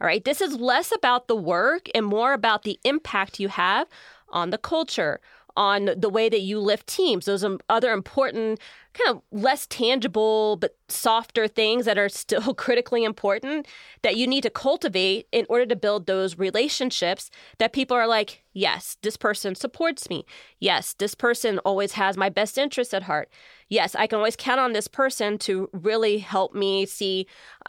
[0.00, 3.86] All right, this is less about the work and more about the impact you have
[4.30, 5.20] on the culture,
[5.56, 8.58] on the way that you lift teams, those um, other important,
[8.92, 13.66] kind of less tangible but softer things that are still critically important
[14.02, 18.42] that you need to cultivate in order to build those relationships that people are like,
[18.52, 20.24] yes, this person supports me.
[20.58, 23.30] Yes, this person always has my best interests at heart.
[23.68, 27.26] Yes, I can always count on this person to really help me see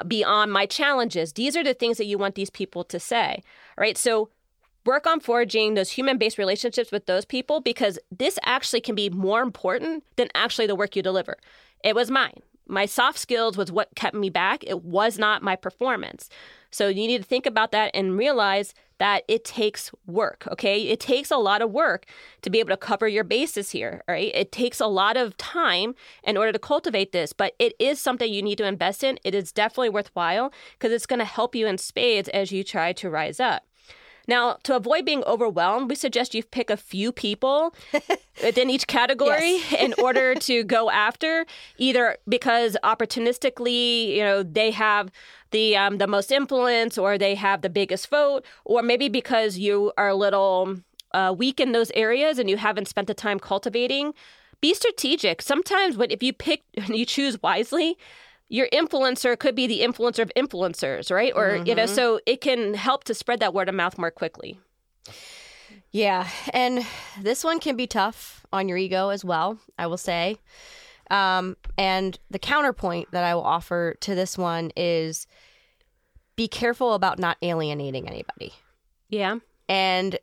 [0.07, 1.34] beyond my challenges.
[1.34, 3.43] These are the things that you want these people to say.
[3.77, 3.97] Right.
[3.97, 4.29] So
[4.86, 9.10] work on forging those human based relationships with those people because this actually can be
[9.10, 11.38] more important than actually the work you deliver.
[11.84, 12.41] It was mine.
[12.67, 14.63] My soft skills was what kept me back.
[14.65, 16.30] It was not my performance.
[16.70, 20.84] So you need to think about that and realize that it takes work, okay?
[20.84, 22.06] It takes a lot of work
[22.44, 24.32] to be able to cover your bases here, right?
[24.34, 28.32] It takes a lot of time in order to cultivate this, but it is something
[28.32, 29.20] you need to invest in.
[29.24, 32.94] It is definitely worthwhile because it's going to help you in spades as you try
[32.94, 33.63] to rise up.
[34.27, 37.73] Now, to avoid being overwhelmed, we suggest you pick a few people
[38.43, 39.73] within each category yes.
[39.79, 41.45] in order to go after,
[41.77, 45.12] either because opportunistically, you know, they have
[45.51, 49.91] the um, the most influence or they have the biggest vote, or maybe because you
[49.97, 50.77] are a little
[51.13, 54.13] uh, weak in those areas and you haven't spent the time cultivating.
[54.62, 55.41] Be strategic.
[55.41, 57.97] Sometimes, when if you pick, you choose wisely
[58.51, 61.31] your influencer could be the influencer of influencers, right?
[61.33, 61.67] Or, mm-hmm.
[61.67, 61.95] you know, mm-hmm.
[61.95, 64.59] so it can help to spread that word of mouth more quickly.
[65.91, 66.27] Yeah.
[66.53, 66.85] And
[67.21, 70.37] this one can be tough on your ego as well, I will say.
[71.09, 75.27] Um, and the counterpoint that I will offer to this one is
[76.35, 78.53] be careful about not alienating anybody.
[79.07, 79.37] Yeah.
[79.69, 80.19] And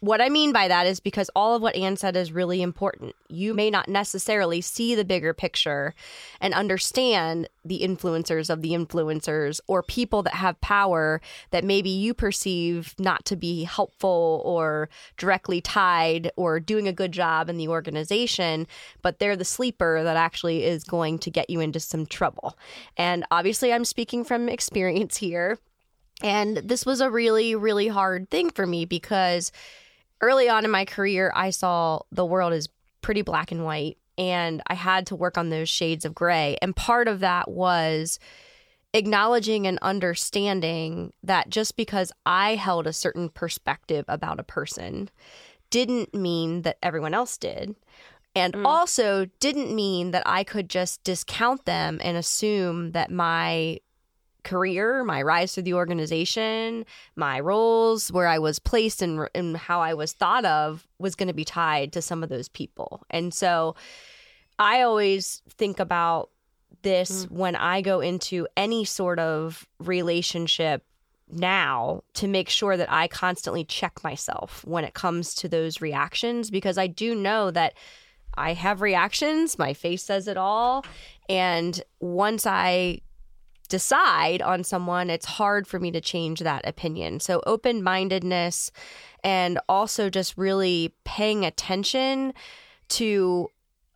[0.00, 3.14] what I mean by that is because all of what Anne said is really important.
[3.28, 5.94] You may not necessarily see the bigger picture
[6.40, 12.14] and understand the influencers of the influencers or people that have power that maybe you
[12.14, 17.68] perceive not to be helpful or directly tied or doing a good job in the
[17.68, 18.66] organization,
[19.02, 22.56] but they're the sleeper that actually is going to get you into some trouble.
[22.96, 25.58] And obviously, I'm speaking from experience here.
[26.22, 29.52] And this was a really, really hard thing for me because
[30.20, 32.68] early on in my career, I saw the world as
[33.02, 36.56] pretty black and white, and I had to work on those shades of gray.
[36.62, 38.18] And part of that was
[38.94, 45.10] acknowledging and understanding that just because I held a certain perspective about a person
[45.70, 47.76] didn't mean that everyone else did.
[48.34, 48.64] And mm.
[48.64, 53.80] also didn't mean that I could just discount them and assume that my
[54.46, 59.80] career, my rise through the organization, my roles, where I was placed and, and how
[59.80, 63.04] I was thought of was going to be tied to some of those people.
[63.10, 63.74] And so
[64.58, 66.30] I always think about
[66.82, 67.32] this mm.
[67.32, 70.84] when I go into any sort of relationship
[71.28, 76.50] now to make sure that I constantly check myself when it comes to those reactions
[76.50, 77.74] because I do know that
[78.36, 80.84] I have reactions, my face says it all.
[81.28, 83.00] And once I
[83.66, 87.20] decide on someone, it's hard for me to change that opinion.
[87.20, 88.70] So, open mindedness
[89.22, 92.32] and also just really paying attention
[92.88, 93.50] to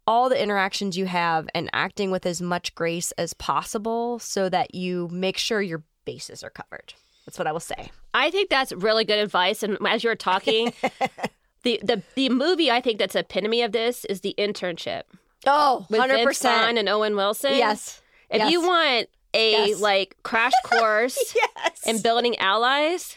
[0.07, 4.75] all the interactions you have and acting with as much grace as possible so that
[4.75, 6.95] you make sure your bases are covered.
[7.27, 7.93] That's what I will say.
[8.13, 9.63] I think that's really good advice.
[9.63, 10.73] And as you are talking,
[11.63, 15.03] the, the the movie I think that's epitome of this is the internship.
[15.47, 16.25] Oh, 100%.
[16.25, 17.55] Vince Vaughn and Owen Wilson.
[17.55, 18.03] Yes.
[18.31, 18.51] If yes.
[18.51, 19.81] you want a yes.
[19.81, 21.87] like crash course yes.
[21.87, 23.17] in building allies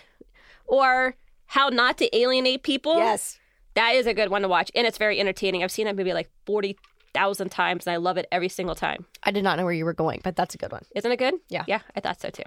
[0.65, 1.15] or
[1.47, 2.97] how not to alienate people.
[2.97, 3.39] Yes.
[3.75, 4.71] That is a good one to watch.
[4.75, 5.63] And it's very entertaining.
[5.63, 9.05] I've seen that movie like 40,000 times and I love it every single time.
[9.23, 10.83] I did not know where you were going, but that's a good one.
[10.95, 11.35] Isn't it good?
[11.49, 11.63] Yeah.
[11.67, 12.43] Yeah, I thought so too.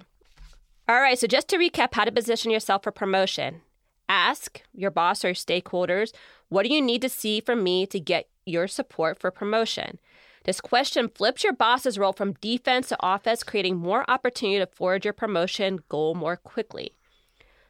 [0.89, 1.19] All right.
[1.19, 3.63] So just to recap how to position yourself for promotion
[4.09, 6.13] ask your boss or stakeholders,
[6.49, 9.99] what do you need to see from me to get your support for promotion?
[10.47, 15.05] This question flips your boss's role from defense to offense, creating more opportunity to forge
[15.05, 16.93] your promotion goal more quickly.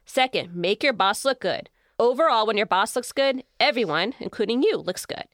[0.04, 1.70] Second, make your boss look good.
[1.98, 5.24] Overall, when your boss looks good, everyone, including you, looks good.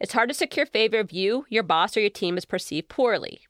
[0.00, 3.42] It's hard to secure favor if you, your boss, or your team is perceived poorly.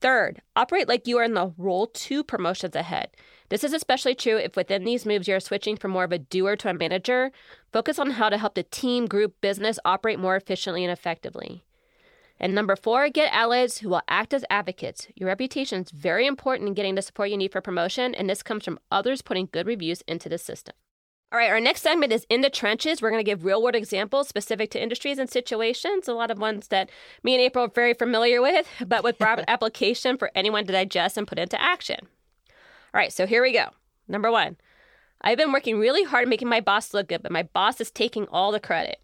[0.00, 3.08] Third, operate like you are in the role two promotions ahead.
[3.48, 6.54] This is especially true if within these moves you're switching from more of a doer
[6.56, 7.32] to a manager.
[7.72, 11.64] Focus on how to help the team, group, business operate more efficiently and effectively.
[12.42, 15.06] And number four, get allies who will act as advocates.
[15.14, 18.42] Your reputation is very important in getting the support you need for promotion, and this
[18.42, 20.74] comes from others putting good reviews into the system.
[21.30, 23.00] All right, our next segment is In the Trenches.
[23.00, 26.40] We're going to give real world examples specific to industries and situations, a lot of
[26.40, 26.90] ones that
[27.22, 31.16] me and April are very familiar with, but with broad application for anyone to digest
[31.16, 32.08] and put into action.
[32.50, 33.66] All right, so here we go.
[34.08, 34.56] Number one,
[35.20, 38.26] I've been working really hard making my boss look good, but my boss is taking
[38.26, 39.00] all the credit.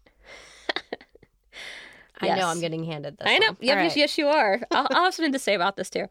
[2.21, 2.39] I Yes.
[2.39, 3.27] know I'm getting handed this.
[3.27, 3.47] I know.
[3.47, 3.57] one.
[3.61, 3.95] Yep, right.
[3.95, 4.61] yes, you are.
[4.71, 6.07] I'll, I'll have something to say about this too.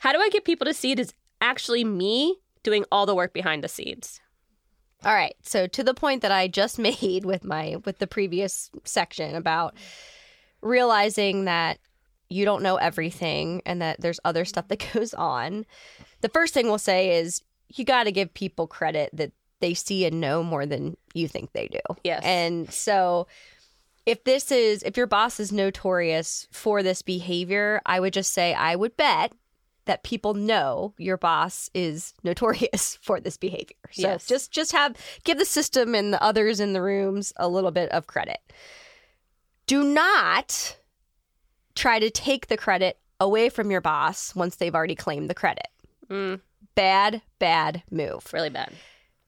[0.00, 3.32] How do I get people to see it is actually me doing all the work
[3.32, 4.20] behind the scenes?
[5.04, 5.34] All right.
[5.42, 9.74] So to the point that I just made with my with the previous section about
[10.62, 11.78] realizing that
[12.28, 14.48] you don't know everything and that there's other mm-hmm.
[14.48, 15.66] stuff that goes on.
[16.22, 20.04] The first thing we'll say is you got to give people credit that they see
[20.04, 21.80] and know more than you think they do.
[22.02, 22.22] Yes.
[22.24, 23.26] And so
[24.06, 28.52] if this is if your boss is notorious for this behavior, I would just say
[28.54, 29.32] I would bet
[29.86, 33.76] that people know your boss is notorious for this behavior.
[33.92, 34.26] So Yes.
[34.26, 37.90] just just have give the system and the others in the rooms a little bit
[37.90, 38.38] of credit.
[39.66, 40.76] Do not
[41.74, 45.68] try to take the credit away from your boss once they've already claimed the credit.
[46.10, 46.40] Mm,
[46.74, 48.30] Bad, bad move.
[48.32, 48.72] really bad.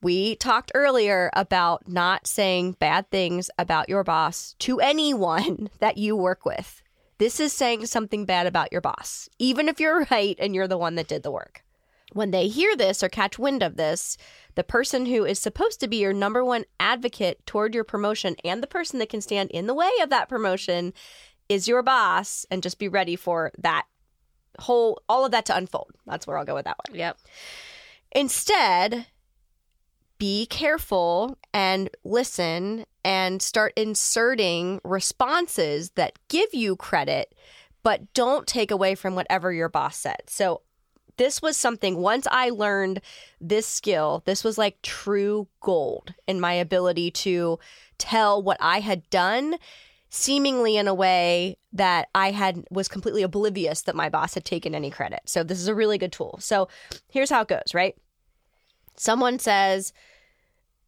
[0.02, 6.16] We talked earlier about not saying bad things about your boss to anyone that you
[6.16, 6.82] work with.
[7.18, 10.76] This is saying something bad about your boss, even if you're right and you're the
[10.76, 11.64] one that did the work.
[12.12, 14.16] When they hear this or catch wind of this,
[14.54, 18.62] the person who is supposed to be your number one advocate toward your promotion and
[18.62, 20.92] the person that can stand in the way of that promotion
[21.48, 22.46] is your boss.
[22.50, 23.86] And just be ready for that
[24.58, 25.92] whole, all of that to unfold.
[26.06, 26.98] That's where I'll go with that one.
[26.98, 27.18] Yep.
[28.12, 29.06] Instead,
[30.18, 37.34] be careful and listen and start inserting responses that give you credit,
[37.82, 40.22] but don't take away from whatever your boss said.
[40.26, 40.62] So,
[41.18, 43.00] this was something once I learned
[43.40, 47.58] this skill, this was like true gold in my ability to
[47.96, 49.56] tell what I had done
[50.10, 54.74] seemingly in a way that I had was completely oblivious that my boss had taken
[54.74, 55.20] any credit.
[55.26, 56.38] So this is a really good tool.
[56.40, 56.68] So
[57.08, 57.96] here's how it goes, right?
[58.96, 59.92] Someone says,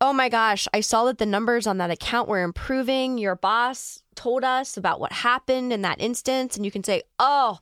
[0.01, 3.19] "Oh my gosh, I saw that the numbers on that account were improving.
[3.19, 7.59] Your boss told us about what happened in that instance." And you can say, "Oh,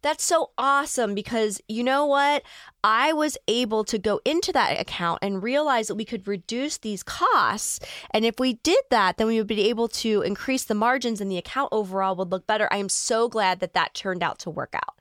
[0.00, 2.42] that's so awesome because you know what?
[2.84, 7.02] I was able to go into that account and realize that we could reduce these
[7.02, 7.80] costs.
[8.12, 11.30] And if we did that, then we would be able to increase the margins and
[11.30, 12.68] the account overall would look better.
[12.70, 14.98] I am so glad that that turned out to work out.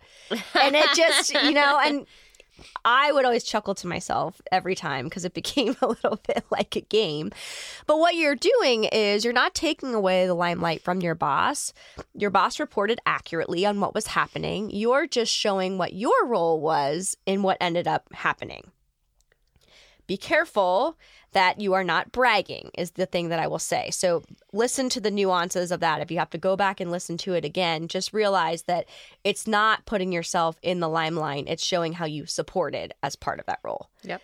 [0.60, 2.08] And it just, you know, and
[2.84, 6.76] I would always chuckle to myself every time because it became a little bit like
[6.76, 7.32] a game.
[7.86, 11.74] But what you're doing is you're not taking away the limelight from your boss.
[12.14, 14.70] Your boss reported accurately on what was happening.
[14.70, 18.72] You're just showing what your role was in what ended up happening.
[20.08, 20.98] Be careful
[21.38, 23.92] that you are not bragging, is the thing that I will say.
[23.92, 24.24] So,
[24.54, 26.02] listen to the nuances of that.
[26.02, 28.88] If you have to go back and listen to it again, just realize that
[29.24, 33.46] it's not putting yourself in the limelight, it's showing how you supported as part of
[33.46, 33.92] that role.
[34.02, 34.20] Yep.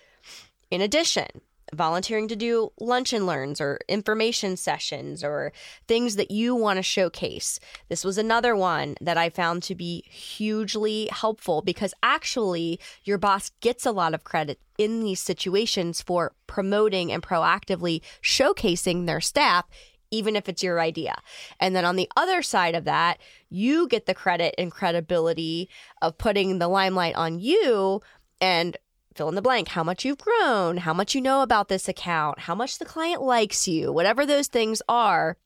[0.71, 1.27] In addition,
[1.73, 5.51] volunteering to do lunch and learns or information sessions or
[5.87, 7.59] things that you want to showcase.
[7.89, 13.51] This was another one that I found to be hugely helpful because actually your boss
[13.61, 19.65] gets a lot of credit in these situations for promoting and proactively showcasing their staff
[20.13, 21.15] even if it's your idea.
[21.59, 23.17] And then on the other side of that,
[23.49, 25.69] you get the credit and credibility
[26.03, 27.99] of putting the limelight on you
[28.39, 28.77] and
[29.15, 32.39] fill in the blank how much you've grown, how much you know about this account,
[32.39, 35.37] how much the client likes you, whatever those things are.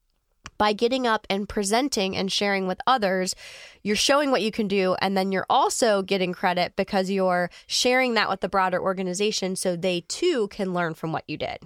[0.57, 3.36] By getting up and presenting and sharing with others,
[3.84, 4.95] you're showing what you can do.
[4.99, 9.76] And then you're also getting credit because you're sharing that with the broader organization so
[9.76, 11.59] they too can learn from what you did.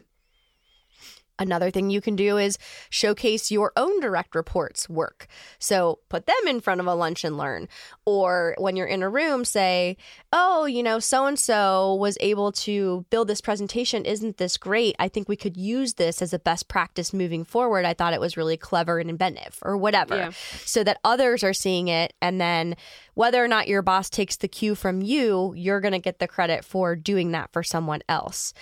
[1.42, 2.58] Another thing you can do is
[2.90, 5.28] showcase your own direct reports work.
[5.58, 7.68] So put them in front of a lunch and learn.
[8.06, 9.98] Or when you're in a room, say,
[10.32, 14.06] oh, you know, so and so was able to build this presentation.
[14.06, 14.96] Isn't this great?
[15.00, 17.86] I think we could use this as a best practice moving forward.
[17.86, 20.16] I thought it was really clever and inventive, or whatever.
[20.16, 20.32] Yeah.
[20.66, 22.14] So that others are seeing it.
[22.22, 22.76] And then
[23.16, 26.28] whether or not your boss takes the cue from you, you're going to get the
[26.28, 28.54] credit for doing that for someone else.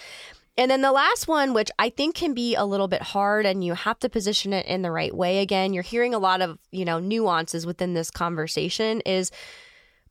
[0.59, 3.63] And then the last one, which I think can be a little bit hard and
[3.63, 6.59] you have to position it in the right way again, you're hearing a lot of,
[6.69, 9.31] you know, nuances within this conversation is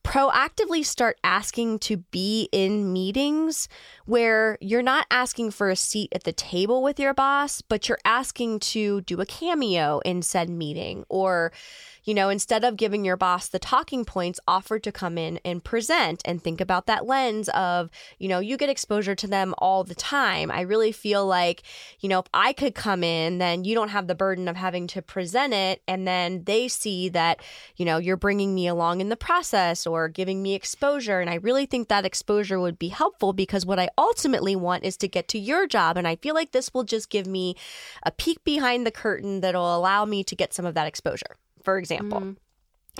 [0.03, 3.69] proactively start asking to be in meetings
[4.07, 7.99] where you're not asking for a seat at the table with your boss, but you're
[8.07, 11.53] asking to do a cameo in said meeting or
[12.09, 15.63] you know, instead of giving your boss the talking points, offer to come in and
[15.63, 19.85] present and think about that lens of, you know, you get exposure to them all
[19.85, 20.51] the time.
[20.51, 21.63] I really feel like,
[22.01, 24.87] you know, if I could come in, then you don't have the burden of having
[24.87, 25.83] to present it.
[25.87, 27.43] And then they see that,
[27.77, 31.21] you know, you're bringing me along in the process or giving me exposure.
[31.21, 34.97] And I really think that exposure would be helpful because what I ultimately want is
[34.97, 35.99] to get to your job.
[35.99, 37.55] And I feel like this will just give me
[38.03, 41.79] a peek behind the curtain that'll allow me to get some of that exposure, for
[41.79, 42.21] example.
[42.21, 42.37] Mm.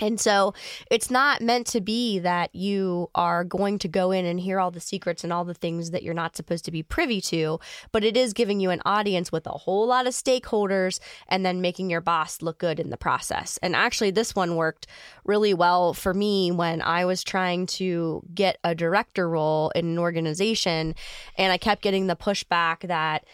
[0.01, 0.53] And so
[0.89, 4.71] it's not meant to be that you are going to go in and hear all
[4.71, 7.59] the secrets and all the things that you're not supposed to be privy to,
[7.91, 11.61] but it is giving you an audience with a whole lot of stakeholders and then
[11.61, 13.59] making your boss look good in the process.
[13.61, 14.87] And actually, this one worked
[15.25, 19.99] really well for me when I was trying to get a director role in an
[19.99, 20.95] organization
[21.37, 23.25] and I kept getting the pushback that.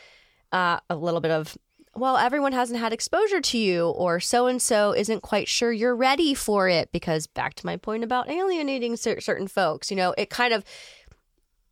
[0.52, 1.58] Uh, a little bit of
[1.96, 5.96] well, everyone hasn't had exposure to you, or so and so isn't quite sure you're
[5.96, 6.92] ready for it.
[6.92, 10.64] Because back to my point about alienating certain folks, you know, it kind of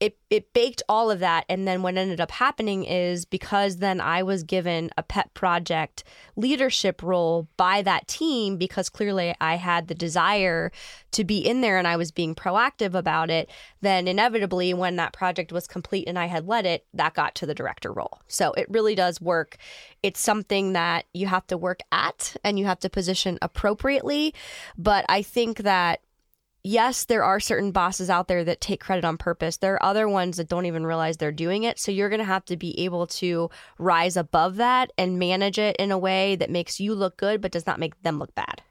[0.03, 1.45] it it baked all of that.
[1.47, 6.03] And then what ended up happening is because then I was given a pet project
[6.35, 10.73] leadership role by that team because clearly I had the desire
[11.11, 13.49] to be in there and I was being proactive about it
[13.79, 17.45] then inevitably when that project was complete and I had led it that got to
[17.45, 18.19] the director role.
[18.27, 19.55] So it really does work.
[20.01, 24.33] It's something that you have to work at and you have to position appropriately.
[24.77, 26.01] But I think that
[26.63, 29.57] yes, there are certain bosses out there that take credit on purpose.
[29.57, 31.77] There are other ones that don't even realize they're doing it.
[31.77, 35.75] So you're going to have to be able to rise above that and manage it
[35.77, 38.61] in a way that makes you look good, but does not make them look bad.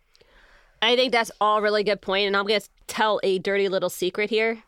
[0.81, 3.91] I think that's all really good point, and I'm going to tell a dirty little
[3.91, 4.65] secret here,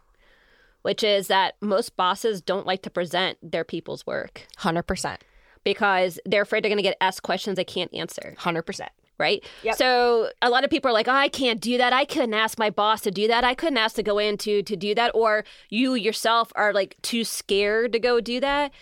[0.82, 4.46] which is that most bosses don't like to present their people's work.
[4.58, 5.24] Hundred percent,
[5.64, 8.36] because they're afraid they're going to get asked questions they can't answer.
[8.38, 9.44] Hundred percent right?
[9.62, 9.76] Yep.
[9.76, 11.92] So a lot of people are like, oh, I can't do that.
[11.92, 13.44] I couldn't ask my boss to do that.
[13.44, 15.12] I couldn't ask to go in to, to do that.
[15.14, 18.72] Or you yourself are like too scared to go do that.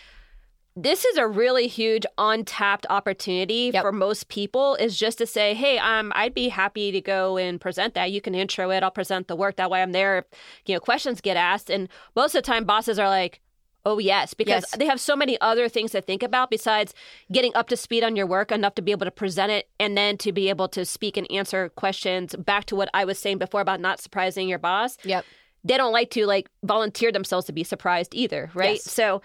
[0.75, 3.83] This is a really huge untapped opportunity yep.
[3.83, 7.61] for most people is just to say, hey, um, I'd be happy to go and
[7.61, 8.11] present that.
[8.11, 8.81] You can intro it.
[8.81, 9.57] I'll present the work.
[9.57, 10.25] That way I'm there.
[10.65, 11.69] You know, questions get asked.
[11.69, 13.39] And most of the time bosses are like,
[13.85, 14.77] Oh, yes, because yes.
[14.77, 16.93] they have so many other things to think about besides
[17.31, 19.97] getting up to speed on your work enough to be able to present it and
[19.97, 22.33] then to be able to speak and answer questions.
[22.35, 24.97] Back to what I was saying before about not surprising your boss.
[25.03, 25.25] Yep.
[25.65, 28.75] They don't like to like volunteer themselves to be surprised either, right?
[28.75, 28.91] Yes.
[28.91, 29.21] So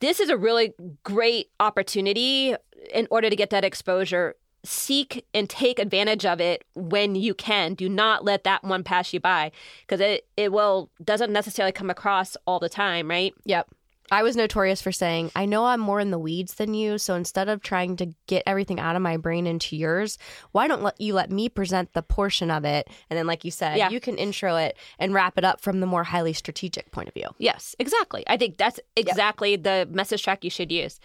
[0.00, 2.54] this is a really great opportunity
[2.94, 4.36] in order to get that exposure.
[4.64, 7.74] Seek and take advantage of it when you can.
[7.74, 9.50] Do not let that one pass you by
[9.82, 13.32] because it, it will doesn't necessarily come across all the time, right?
[13.44, 13.68] Yep.
[14.10, 17.14] I was notorious for saying, I know I'm more in the weeds than you, so
[17.14, 20.18] instead of trying to get everything out of my brain into yours,
[20.52, 22.88] why don't let you let me present the portion of it?
[23.10, 23.90] And then, like you said, yeah.
[23.90, 27.14] you can intro it and wrap it up from the more highly strategic point of
[27.14, 27.28] view.
[27.38, 28.24] Yes, exactly.
[28.26, 29.62] I think that's exactly yep.
[29.62, 31.00] the message track you should use.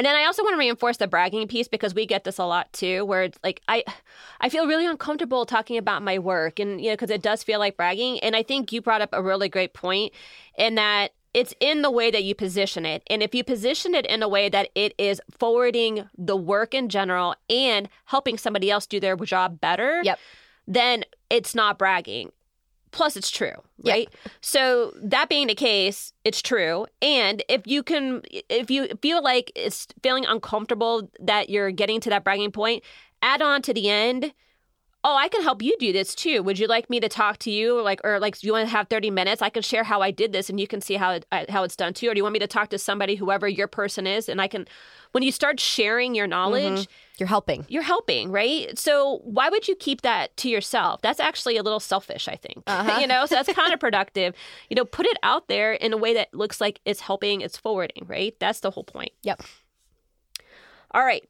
[0.00, 2.44] And then I also want to reinforce the bragging piece because we get this a
[2.46, 3.84] lot too, where it's like I,
[4.40, 7.58] I feel really uncomfortable talking about my work, and you know, because it does feel
[7.58, 8.18] like bragging.
[8.20, 10.14] And I think you brought up a really great point
[10.56, 13.02] in that it's in the way that you position it.
[13.08, 16.88] And if you position it in a way that it is forwarding the work in
[16.88, 20.18] general and helping somebody else do their job better, yep.
[20.66, 22.30] then it's not bragging.
[22.92, 23.54] Plus, it's true,
[23.84, 24.08] right?
[24.10, 24.32] Yep.
[24.40, 26.86] So, that being the case, it's true.
[27.00, 32.10] And if you can, if you feel like it's feeling uncomfortable that you're getting to
[32.10, 32.82] that bragging point,
[33.22, 34.32] add on to the end
[35.02, 36.42] oh, I can help you do this too.
[36.42, 38.66] Would you like me to talk to you, or like, or like, do you want
[38.66, 39.42] to have thirty minutes?
[39.42, 41.62] I can share how I did this, and you can see how it, uh, how
[41.62, 42.08] it's done too.
[42.08, 44.48] Or do you want me to talk to somebody, whoever your person is, and I
[44.48, 44.66] can.
[45.12, 46.92] When you start sharing your knowledge, mm-hmm.
[47.18, 47.64] you're helping.
[47.68, 48.78] You're helping, right?
[48.78, 51.02] So why would you keep that to yourself?
[51.02, 52.62] That's actually a little selfish, I think.
[52.68, 53.00] Uh-huh.
[53.00, 54.34] you know, so that's counterproductive.
[54.70, 57.56] you know, put it out there in a way that looks like it's helping, it's
[57.56, 58.36] forwarding, right?
[58.38, 59.10] That's the whole point.
[59.22, 59.42] Yep.
[60.92, 61.28] All right.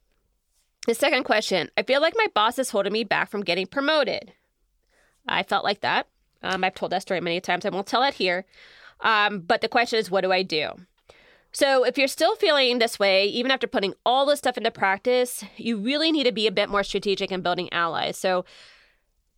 [0.87, 4.33] The second question I feel like my boss is holding me back from getting promoted.
[5.29, 6.09] I felt like that.
[6.43, 7.67] Um, I've told that story many times.
[7.67, 8.47] I won't tell it here.
[9.01, 10.71] Um, but the question is, what do I do?
[11.53, 15.43] So, if you're still feeling this way, even after putting all this stuff into practice,
[15.57, 18.17] you really need to be a bit more strategic in building allies.
[18.17, 18.45] So,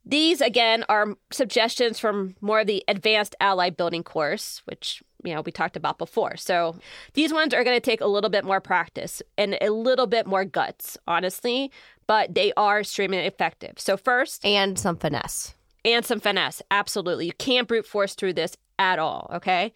[0.05, 5.41] these again are suggestions from more of the advanced ally building course, which you know
[5.41, 6.37] we talked about before.
[6.37, 6.77] So
[7.15, 10.27] these ones are going to take a little bit more practice and a little bit
[10.27, 11.71] more guts, honestly,
[12.07, 13.75] but they are streaming effective.
[13.79, 15.55] So first, and some finesse.
[15.85, 17.27] And some finesse, absolutely.
[17.27, 19.73] You can't brute force through this at all, okay?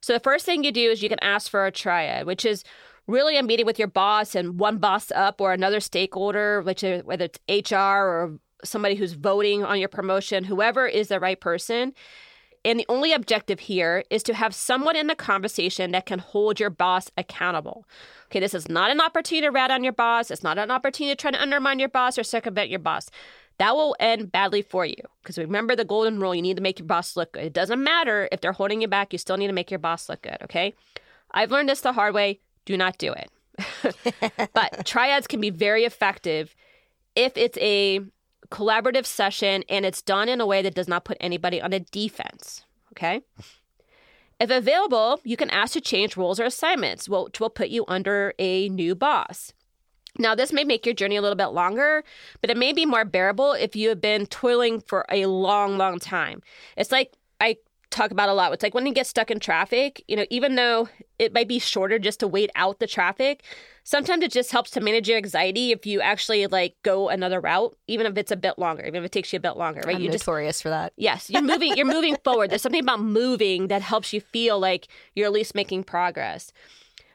[0.00, 2.64] So the first thing you do is you can ask for a triad, which is
[3.06, 7.04] really a meeting with your boss and one boss up or another stakeholder, which is
[7.04, 11.92] whether it's HR or somebody who's voting on your promotion, whoever is the right person.
[12.64, 16.60] And the only objective here is to have someone in the conversation that can hold
[16.60, 17.86] your boss accountable.
[18.26, 20.30] Okay, this is not an opportunity to rat on your boss.
[20.30, 23.10] It's not an opportunity to try to undermine your boss or circumvent your boss.
[23.58, 24.96] that will end badly for you.
[25.22, 27.44] Because remember the golden rule you need to make your boss look good.
[27.44, 30.08] It doesn't matter if they're holding you back, you still need to make your boss
[30.08, 30.74] look good, okay?
[31.30, 32.40] I've learned this the hard way.
[32.64, 33.30] Do not do it.
[34.54, 36.54] but triads can be very effective
[37.14, 38.00] if it's a
[38.50, 41.80] collaborative session and it's done in a way that does not put anybody on a
[41.80, 43.22] defense, okay?
[44.40, 48.32] If available, you can ask to change roles or assignments, which will put you under
[48.38, 49.52] a new boss.
[50.18, 52.02] Now, this may make your journey a little bit longer,
[52.40, 55.98] but it may be more bearable if you have been toiling for a long, long
[55.98, 56.42] time.
[56.76, 57.56] It's like I
[57.90, 58.52] talk about a lot.
[58.52, 60.88] It's like when you get stuck in traffic, you know, even though
[61.18, 63.44] it might be shorter just to wait out the traffic,
[63.90, 67.76] sometimes it just helps to manage your anxiety if you actually like go another route,
[67.88, 69.96] even if it's a bit longer, even if it takes you a bit longer, right?
[69.96, 70.92] I'm you notorious just, for that.
[70.96, 71.76] Yes, you're moving.
[71.76, 72.50] You're moving forward.
[72.50, 74.86] There's something about moving that helps you feel like
[75.16, 76.52] you're at least making progress.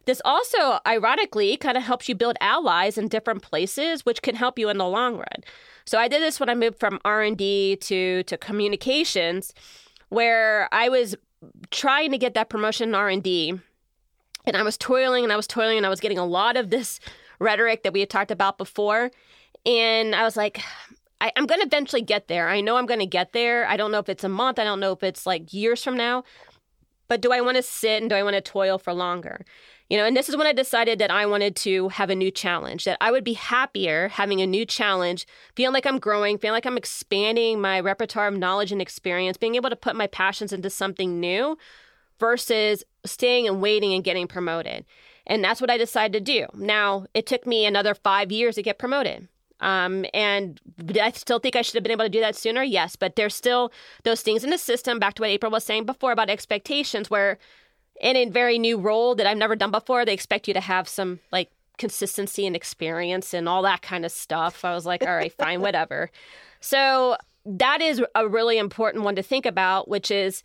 [0.03, 4.59] This also, ironically, kind of helps you build allies in different places, which can help
[4.59, 5.43] you in the long run.
[5.85, 9.53] So I did this when I moved from R and D to to communications,
[10.09, 11.15] where I was
[11.71, 13.61] trying to get that promotion in R and D,
[14.45, 16.69] and I was toiling and I was toiling and I was getting a lot of
[16.69, 16.99] this
[17.39, 19.11] rhetoric that we had talked about before,
[19.65, 20.61] and I was like.
[21.21, 22.49] I, I'm going to eventually get there.
[22.49, 23.65] I know I'm going to get there.
[23.69, 24.59] I don't know if it's a month.
[24.59, 26.25] I don't know if it's like years from now.
[27.07, 29.45] But do I want to sit and do I want to toil for longer?
[29.89, 32.31] You know, and this is when I decided that I wanted to have a new
[32.31, 36.55] challenge, that I would be happier having a new challenge, feeling like I'm growing, feeling
[36.55, 40.51] like I'm expanding my repertoire of knowledge and experience, being able to put my passions
[40.51, 41.57] into something new
[42.19, 44.85] versus staying and waiting and getting promoted.
[45.27, 46.47] And that's what I decided to do.
[46.53, 49.27] Now, it took me another five years to get promoted.
[49.59, 50.59] Um, and
[51.01, 52.61] I still think I should have been able to do that sooner.
[52.61, 53.71] Yes, but there's still
[54.03, 54.99] those things in the system.
[54.99, 57.39] Back to what April was saying before about expectations, where
[57.99, 60.87] in a very new role that I've never done before, they expect you to have
[60.87, 64.65] some like consistency and experience and all that kind of stuff.
[64.65, 66.11] I was like, all right, fine, whatever.
[66.61, 70.41] So that is a really important one to think about, which is,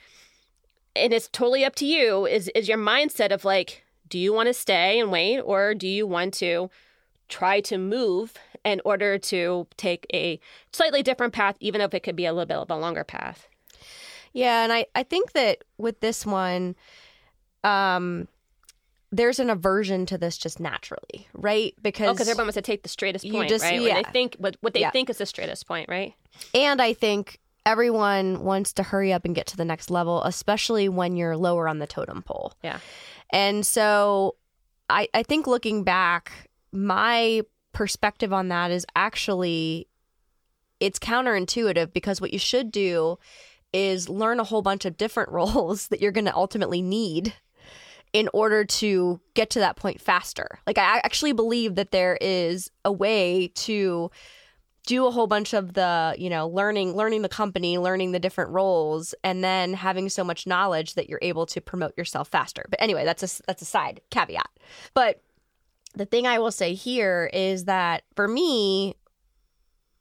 [0.97, 4.47] and it's totally up to you, is is your mindset of like, do you want
[4.49, 6.71] to stay and wait, or do you want to
[7.29, 8.35] try to move
[8.65, 10.39] in order to take a
[10.73, 13.47] slightly different path, even if it could be a little bit of a longer path?
[14.33, 16.77] Yeah, and I, I think that with this one,
[17.65, 18.29] um,
[19.13, 21.75] there's an aversion to this just naturally, right?
[21.83, 23.81] Because oh, because everyone wants to take the straightest point, just- right?
[23.81, 23.97] yeah.
[23.97, 24.91] What they think, what, what they Yeah.
[24.91, 26.15] think is the straightest point, right?
[26.55, 30.89] and I think everyone wants to hurry up and get to the next level, especially
[30.89, 32.55] when you're lower on the totem pole.
[32.63, 32.79] Yeah.
[33.31, 34.37] And so
[34.89, 37.43] I, I think looking back, my
[37.73, 39.87] perspective on that is actually
[40.81, 43.19] it's counterintuitive because what you should do
[43.73, 47.35] is learn a whole bunch of different roles that you're going to ultimately need
[48.13, 50.59] in order to get to that point faster.
[50.67, 54.11] Like I actually believe that there is a way to
[54.87, 58.51] do a whole bunch of the, you know, learning learning the company, learning the different
[58.51, 62.65] roles and then having so much knowledge that you're able to promote yourself faster.
[62.71, 64.49] But anyway, that's a that's a side caveat.
[64.95, 65.23] But
[65.95, 68.95] the thing I will say here is that for me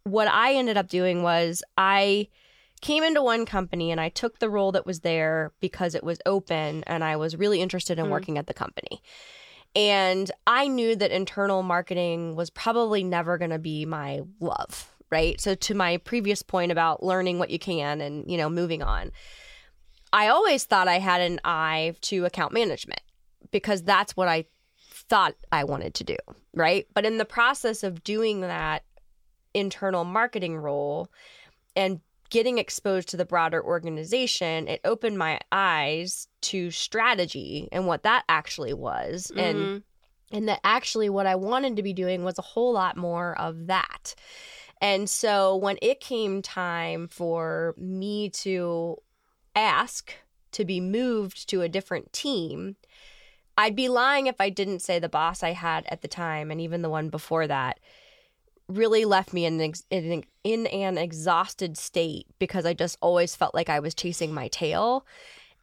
[0.04, 2.30] what I ended up doing was I
[2.82, 6.20] came into one company and I took the role that was there because it was
[6.26, 8.12] open and I was really interested in Mm.
[8.12, 9.02] working at the company.
[9.76, 15.40] And I knew that internal marketing was probably never going to be my love, right?
[15.40, 19.12] So to my previous point about learning what you can and, you know, moving on.
[20.12, 23.02] I always thought I had an eye to account management
[23.52, 24.46] because that's what I
[24.80, 26.18] thought I wanted to do,
[26.54, 26.88] right?
[26.94, 28.84] But in the process of doing that
[29.54, 31.10] internal marketing role
[31.76, 32.00] and
[32.30, 38.24] getting exposed to the broader organization, it opened my eyes to strategy and what that
[38.30, 39.32] actually was.
[39.36, 39.84] And Mhm.
[40.32, 43.66] and that actually what I wanted to be doing was a whole lot more of
[43.66, 44.14] that.
[44.80, 48.98] And so when it came time for me to
[49.56, 50.14] ask
[50.52, 52.76] to be moved to a different team,
[53.58, 56.62] I'd be lying if I didn't say the boss I had at the time and
[56.62, 57.80] even the one before that
[58.70, 62.98] really left me in an, ex- in, an- in an exhausted state because I just
[63.02, 65.06] always felt like I was chasing my tail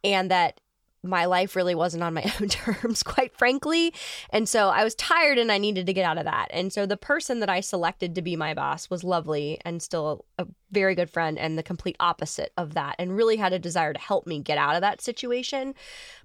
[0.03, 0.59] and that
[1.03, 3.93] my life really wasn't on my own terms, quite frankly.
[4.29, 6.47] And so I was tired and I needed to get out of that.
[6.51, 10.25] And so the person that I selected to be my boss was lovely and still
[10.37, 13.93] a very good friend and the complete opposite of that and really had a desire
[13.93, 15.73] to help me get out of that situation.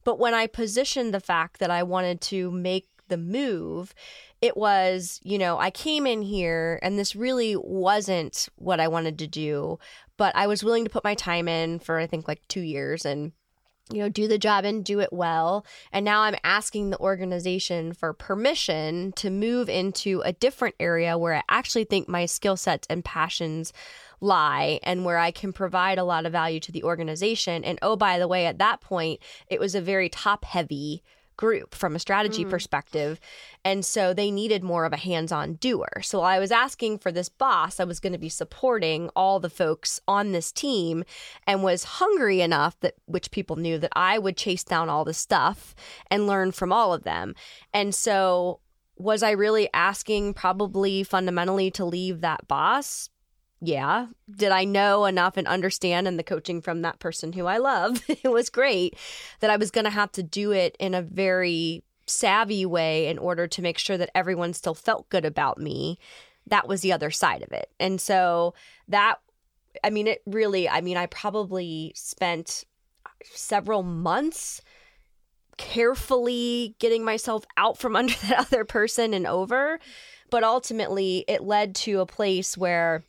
[0.05, 3.95] But when I positioned the fact that I wanted to make the move,
[4.43, 9.19] it was, you know, I came in here and this really wasn't what I wanted
[9.21, 9.79] to do,
[10.19, 13.07] but I was willing to put my time in for I think like 2 years
[13.07, 13.33] and
[13.91, 15.67] you know, do the job and do it well.
[15.93, 21.35] And now I'm asking the organization for permission to move into a different area where
[21.35, 23.73] I actually think my skill sets and passions
[24.21, 27.65] lie and where I can provide a lot of value to the organization.
[27.65, 31.03] And oh, by the way, at that point, it was a very top heavy
[31.43, 32.51] group from a strategy mm.
[32.51, 33.19] perspective.
[33.65, 36.01] And so they needed more of a hands on doer.
[36.01, 39.51] So I was asking for this boss, I was going to be supporting all the
[39.51, 41.03] folks on this team
[41.45, 45.13] and was hungry enough that which people knew that I would chase down all the
[45.13, 45.75] stuff
[46.13, 47.35] and learn from all of them.
[47.75, 48.61] And so
[48.97, 53.11] was I really asking probably fundamentally to leave that boss?
[53.65, 54.09] Yeah.
[54.29, 58.03] Did I know enough and understand and the coaching from that person who I love?
[58.09, 58.97] it was great
[59.39, 63.19] that I was going to have to do it in a very savvy way in
[63.19, 66.01] order to make sure that everyone still felt good about me.
[66.49, 67.71] That was the other side of it.
[67.79, 68.55] And so
[68.89, 69.21] that,
[69.85, 72.65] I mean, it really, I mean, I probably spent
[73.23, 74.61] several months
[75.57, 79.79] carefully getting myself out from under that other person and over.
[80.31, 83.05] But ultimately, it led to a place where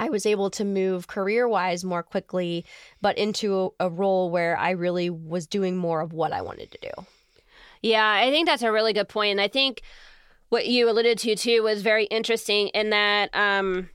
[0.00, 2.64] I was able to move career wise more quickly,
[3.02, 6.72] but into a, a role where I really was doing more of what I wanted
[6.72, 7.04] to do.
[7.82, 9.32] Yeah, I think that's a really good point.
[9.32, 9.82] And I think
[10.48, 13.90] what you alluded to too was very interesting in that um,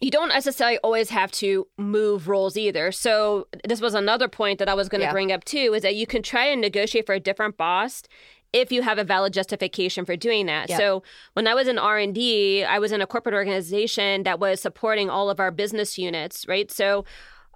[0.00, 2.92] you don't necessarily always have to move roles either.
[2.92, 5.12] So this was another point that I was going to yeah.
[5.12, 8.04] bring up too is that you can try and negotiate for a different boss
[8.52, 10.68] if you have a valid justification for doing that.
[10.68, 10.78] Yep.
[10.78, 15.08] So when I was in R&D, I was in a corporate organization that was supporting
[15.08, 16.70] all of our business units, right?
[16.70, 17.04] So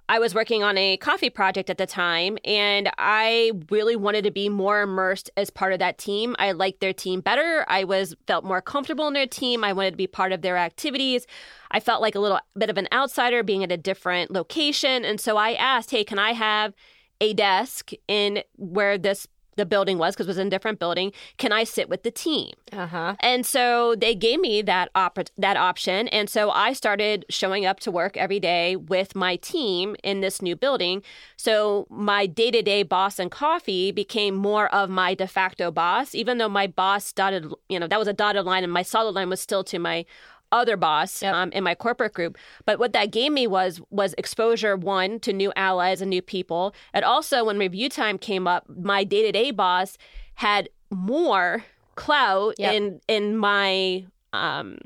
[0.09, 4.31] I was working on a coffee project at the time, and I really wanted to
[4.31, 6.33] be more immersed as part of that team.
[6.39, 7.65] I liked their team better.
[7.67, 9.65] I was felt more comfortable in their team.
[9.65, 11.27] I wanted to be part of their activities.
[11.71, 15.19] I felt like a little bit of an outsider being at a different location, and
[15.19, 16.73] so I asked, "Hey, can I have
[17.19, 19.27] a desk in where this
[19.57, 21.11] the building was because it was in a different building.
[21.37, 22.53] Can I sit with the team?
[22.71, 23.15] Uh-huh.
[23.19, 27.79] And so they gave me that op- that option, and so I started showing up
[27.81, 31.03] to work every day with my team in this new building.
[31.35, 36.15] So my day to day boss and coffee became more of my de facto boss,
[36.15, 39.15] even though my boss dotted, you know, that was a dotted line, and my solid
[39.15, 40.05] line was still to my
[40.51, 41.33] other boss yep.
[41.33, 42.37] um, in my corporate group.
[42.65, 46.73] But what that gave me was was exposure one to new allies and new people.
[46.93, 49.97] And also when review time came up, my day to day boss
[50.35, 51.63] had more
[51.95, 52.73] clout yep.
[52.73, 54.77] in in my um,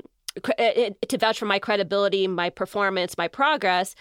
[0.46, 3.94] to vouch for my credibility, my performance, my progress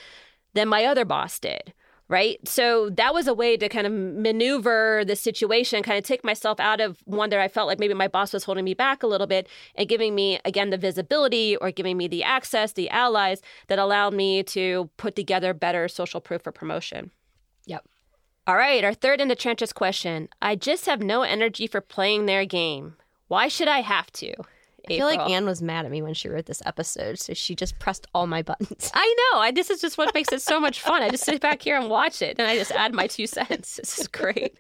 [0.54, 1.74] than my other boss did
[2.12, 2.46] right?
[2.46, 6.60] So that was a way to kind of maneuver the situation, kind of take myself
[6.60, 9.08] out of one that I felt like maybe my boss was holding me back a
[9.08, 13.42] little bit and giving me, again, the visibility or giving me the access, the allies
[13.68, 17.12] that allowed me to put together better social proof for promotion.
[17.66, 17.88] Yep.
[18.46, 22.26] All right, our third in the trenches question I just have no energy for playing
[22.26, 22.96] their game.
[23.30, 24.34] Why should I have to?
[24.90, 27.56] I feel like Anne was mad at me when she wrote this episode, so she
[27.56, 28.92] just pressed all my buttons.
[28.94, 29.40] I know.
[29.40, 31.02] I, this is just what makes it so much fun.
[31.02, 33.80] I just sit back here and watch it, and I just add my two cents.
[33.82, 34.60] This is great.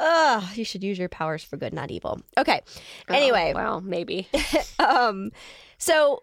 [0.00, 2.20] Ugh, you should use your powers for good, not evil.
[2.36, 2.60] Okay.
[3.08, 4.28] Oh, anyway, well, maybe.
[4.78, 5.30] um,
[5.78, 6.22] so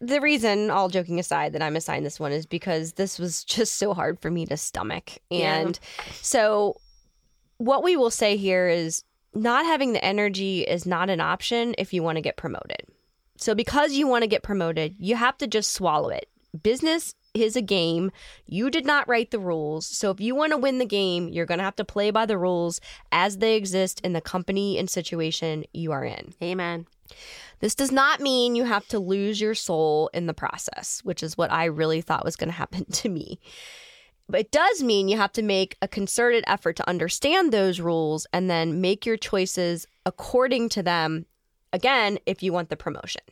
[0.00, 3.76] the reason, all joking aside, that I'm assigned this one is because this was just
[3.76, 6.12] so hard for me to stomach, and yeah.
[6.20, 6.80] so
[7.58, 9.04] what we will say here is
[9.34, 12.86] not having the energy is not an option if you want to get promoted.
[13.36, 16.28] So, because you want to get promoted, you have to just swallow it.
[16.62, 18.12] Business is a game.
[18.46, 19.86] You did not write the rules.
[19.86, 22.26] So, if you want to win the game, you're going to have to play by
[22.26, 22.80] the rules
[23.10, 26.34] as they exist in the company and situation you are in.
[26.42, 26.86] Amen.
[27.60, 31.38] This does not mean you have to lose your soul in the process, which is
[31.38, 33.40] what I really thought was going to happen to me.
[34.28, 38.26] But it does mean you have to make a concerted effort to understand those rules
[38.32, 41.26] and then make your choices according to them,
[41.72, 43.22] again, if you want the promotion.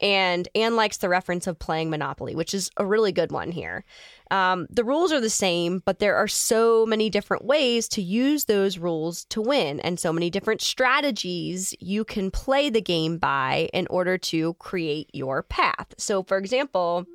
[0.00, 3.84] And Anne likes the reference of playing Monopoly, which is a really good one here.
[4.32, 8.46] Um, the rules are the same, but there are so many different ways to use
[8.46, 13.68] those rules to win, and so many different strategies you can play the game by
[13.72, 15.94] in order to create your path.
[15.98, 17.06] So, for example,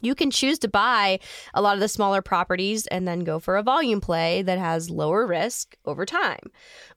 [0.00, 1.18] you can choose to buy
[1.54, 4.90] a lot of the smaller properties and then go for a volume play that has
[4.90, 6.50] lower risk over time.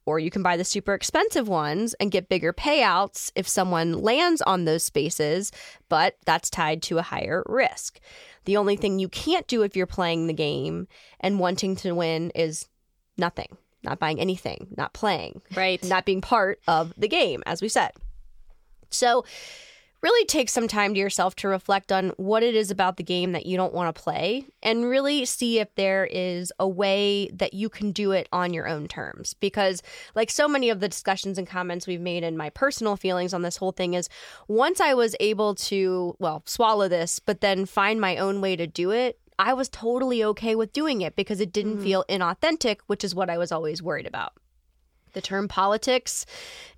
[0.06, 4.41] Or you can buy the super expensive ones and get bigger payouts if someone lands
[4.41, 5.52] on those spaces,
[5.88, 8.00] but that's tied to a higher risk.
[8.45, 10.88] The only thing you can't do if you're playing the game
[11.20, 12.68] and wanting to win is
[13.18, 15.84] nothing, not buying anything, not playing, right?
[15.84, 17.91] Not being part of the game, as we said.
[18.89, 19.24] So,
[20.02, 23.34] really take some time to yourself to reflect on what it is about the game
[23.34, 27.54] that you don't want to play and really see if there is a way that
[27.54, 29.82] you can do it on your own terms because
[30.16, 33.41] like so many of the discussions and comments we've made and my personal feelings on
[33.41, 34.10] this whole thing is
[34.47, 38.68] once I was able to well swallow this but then find my own way to
[38.68, 41.84] do it I was totally okay with doing it because it didn't mm.
[41.84, 44.34] feel inauthentic which is what I was always worried about
[45.14, 46.26] the term politics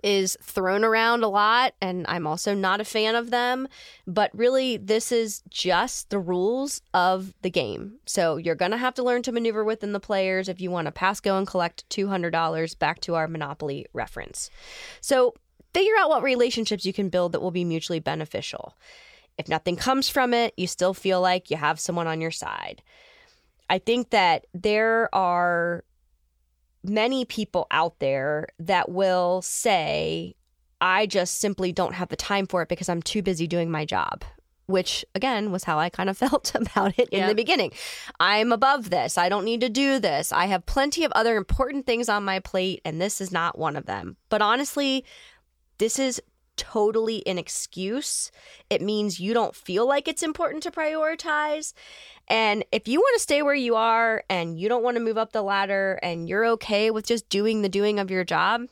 [0.03, 3.67] is thrown around a lot, and I'm also not a fan of them.
[4.07, 7.99] But really, this is just the rules of the game.
[8.05, 10.85] So you're going to have to learn to maneuver within the players if you want
[10.85, 14.49] to pass go and collect $200 back to our Monopoly reference.
[15.01, 15.33] So
[15.73, 18.75] figure out what relationships you can build that will be mutually beneficial.
[19.37, 22.81] If nothing comes from it, you still feel like you have someone on your side.
[23.69, 25.85] I think that there are
[26.83, 30.35] many people out there that will say,
[30.79, 33.85] I just simply don't have the time for it because I'm too busy doing my
[33.85, 34.23] job.
[34.67, 37.27] Which again was how I kind of felt about it in yeah.
[37.27, 37.71] the beginning.
[38.19, 39.17] I'm above this.
[39.17, 40.31] I don't need to do this.
[40.31, 43.75] I have plenty of other important things on my plate, and this is not one
[43.75, 44.17] of them.
[44.29, 45.03] But honestly,
[45.77, 46.21] this is
[46.57, 48.31] totally an excuse.
[48.69, 51.73] It means you don't feel like it's important to prioritize.
[52.27, 55.17] And if you want to stay where you are and you don't want to move
[55.17, 58.67] up the ladder and you're okay with just doing the doing of your job,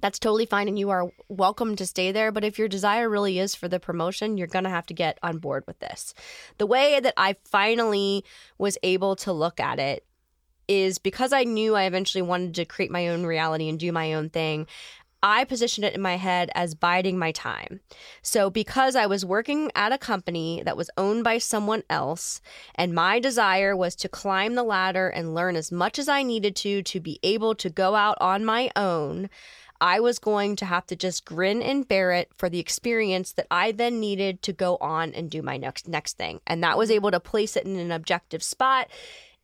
[0.00, 2.30] that's totally fine and you are welcome to stay there.
[2.30, 5.18] But if your desire really is for the promotion, you're going to have to get
[5.22, 6.12] on board with this.
[6.58, 8.24] The way that I finally
[8.58, 10.04] was able to look at it
[10.68, 14.14] is because I knew I eventually wanted to create my own reality and do my
[14.14, 14.66] own thing.
[15.24, 17.80] I positioned it in my head as biding my time.
[18.20, 22.42] So, because I was working at a company that was owned by someone else,
[22.74, 26.54] and my desire was to climb the ladder and learn as much as I needed
[26.56, 29.30] to to be able to go out on my own,
[29.80, 33.46] I was going to have to just grin and bear it for the experience that
[33.50, 36.40] I then needed to go on and do my next next thing.
[36.46, 38.88] And that was able to place it in an objective spot.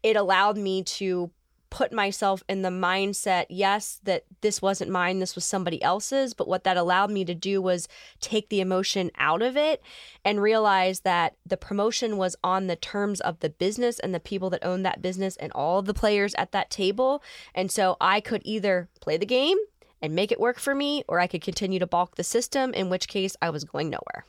[0.02, 1.30] It allowed me to
[1.70, 6.48] put myself in the mindset yes that this wasn't mine this was somebody else's but
[6.48, 7.88] what that allowed me to do was
[8.20, 9.80] take the emotion out of it
[10.24, 14.50] and realize that the promotion was on the terms of the business and the people
[14.50, 17.22] that owned that business and all of the players at that table.
[17.54, 19.56] And so i could either play the game
[20.02, 22.90] and make it work for me or i could continue to balk the system in
[22.90, 24.24] which case i was going nowhere.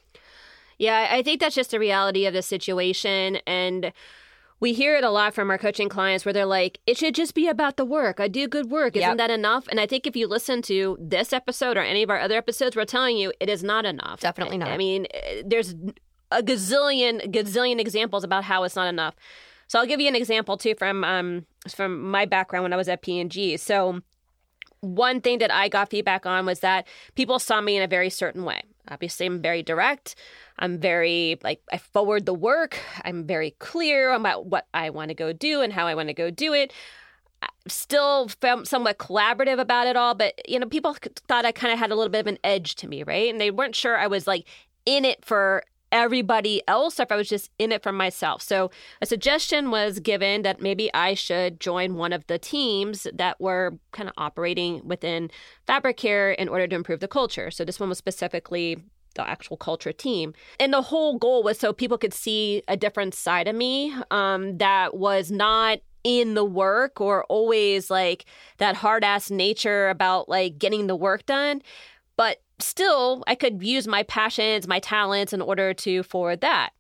[0.78, 3.38] Yeah i think that's just the reality of the situation.
[3.48, 3.94] And
[4.62, 7.34] we hear it a lot from our coaching clients where they're like, it should just
[7.34, 8.20] be about the work.
[8.20, 8.96] I do good work.
[8.96, 9.18] Isn't yep.
[9.18, 9.68] that enough?
[9.68, 12.76] And I think if you listen to this episode or any of our other episodes,
[12.76, 14.22] we're telling you it is not enough.
[14.22, 14.70] Definitely not.
[14.70, 15.74] I, mean, eh, there's
[16.30, 19.16] a gazillion, gazillion examples about how it's not enough.
[19.68, 22.88] So I'll give you an example too from um, from my background when I was
[22.90, 23.58] at P&G.
[23.58, 24.02] So
[24.82, 28.10] one thing that I got feedback on was that people saw me in a very
[28.10, 28.62] certain way.
[28.92, 30.16] Obviously, I'm very direct.
[30.60, 32.78] I'm very, like, I forward the work.
[33.04, 36.14] I'm very clear about what I want to go do and how I want to
[36.14, 36.74] go do it.
[37.68, 40.96] Still felt somewhat collaborative about it all, but, you know, people
[41.28, 43.32] thought I kind of had a little bit of an edge to me, right?
[43.32, 44.46] And they weren't sure I was, like,
[44.86, 48.42] in it for everybody else or if I was just in it for myself.
[48.42, 48.72] So
[49.02, 53.78] a suggestion was given that maybe I should join one of the teams that were
[53.92, 55.30] kind of operating within
[55.68, 57.52] Fabric Care in order to improve the culture.
[57.52, 58.78] So this one was specifically
[59.16, 60.34] the actual culture team.
[60.60, 64.58] And the whole goal was so people could see a different side of me um,
[64.58, 68.26] that was not in the work or always like
[68.58, 71.62] that hard ass nature about like getting the work done,
[72.18, 76.72] but still, I could use my passions, my talents in order to forward that.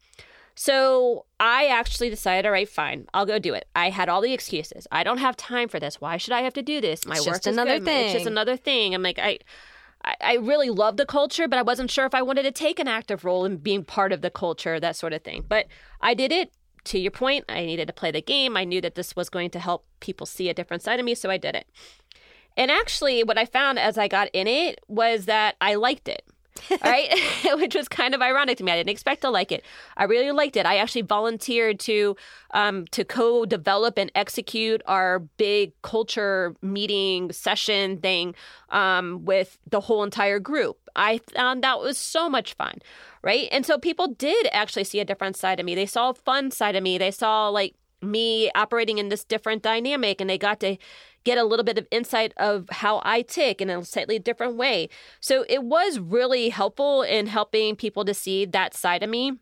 [0.55, 3.67] So I actually decided, all right, fine, I'll go do it.
[3.75, 4.85] I had all the excuses.
[4.91, 6.01] I don't have time for this.
[6.01, 7.05] Why should I have to do this?
[7.05, 7.85] My it's work just is another good.
[7.85, 8.05] thing.
[8.05, 8.93] It's just another thing.
[8.93, 9.39] I'm like, I,
[10.03, 12.87] I really love the culture, but I wasn't sure if I wanted to take an
[12.87, 15.45] active role in being part of the culture, that sort of thing.
[15.47, 15.67] But
[16.01, 16.51] I did it.
[16.85, 18.57] To your point, I needed to play the game.
[18.57, 21.13] I knew that this was going to help people see a different side of me,
[21.13, 21.67] so I did it.
[22.61, 26.23] And actually, what I found as I got in it was that I liked it.
[26.85, 27.09] right?
[27.55, 28.71] Which was kind of ironic to me.
[28.71, 29.65] I didn't expect to like it.
[29.97, 30.67] I really liked it.
[30.67, 32.15] I actually volunteered to
[32.51, 38.35] um, to co-develop and execute our big culture meeting session thing
[38.69, 40.77] um, with the whole entire group.
[40.95, 42.77] I found that was so much fun,
[43.23, 43.49] right?
[43.51, 45.73] And so people did actually see a different side of me.
[45.73, 46.99] They saw a fun side of me.
[46.99, 50.77] They saw like me operating in this different dynamic, and they got to
[51.23, 54.89] get a little bit of insight of how I tick in a slightly different way.
[55.19, 59.33] So it was really helpful in helping people to see that side of me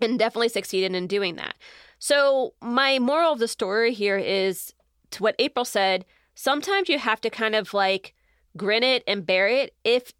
[0.00, 1.54] and definitely succeeded in doing that.
[1.98, 4.74] So my moral of the story here is
[5.12, 6.04] to what April said,
[6.34, 8.14] sometimes you have to kind of like
[8.56, 10.12] grin it and bear it if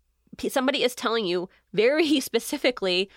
[0.48, 3.10] somebody is telling you very specifically,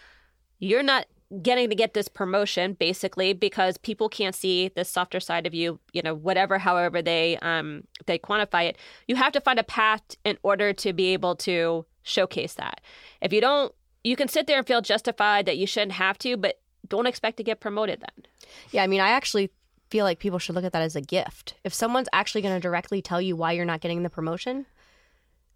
[0.59, 1.05] you're not
[1.43, 5.79] getting to get this promotion basically because people can't see the softer side of you
[5.93, 8.77] you know whatever however they um they quantify it
[9.07, 12.81] you have to find a path in order to be able to showcase that
[13.21, 13.73] if you don't
[14.03, 17.37] you can sit there and feel justified that you shouldn't have to but don't expect
[17.37, 18.25] to get promoted then
[18.71, 19.51] Yeah, I mean, I actually
[19.89, 21.55] feel like people should look at that as a gift.
[21.63, 24.65] If someone's actually going to directly tell you why you're not getting the promotion,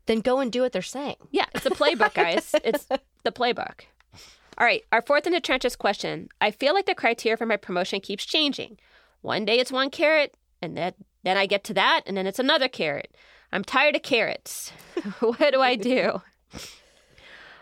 [0.05, 1.15] then go and do what they're saying.
[1.31, 2.53] Yeah, it's a playbook, guys.
[2.63, 2.85] it's
[3.23, 3.81] the playbook.
[4.57, 6.29] All right, our fourth in the trenches question.
[6.39, 8.77] I feel like the criteria for my promotion keeps changing.
[9.21, 10.93] One day it's one carrot, and then
[11.23, 13.15] then I get to that, and then it's another carrot.
[13.51, 14.71] I'm tired of carrots.
[15.19, 16.21] what do I do?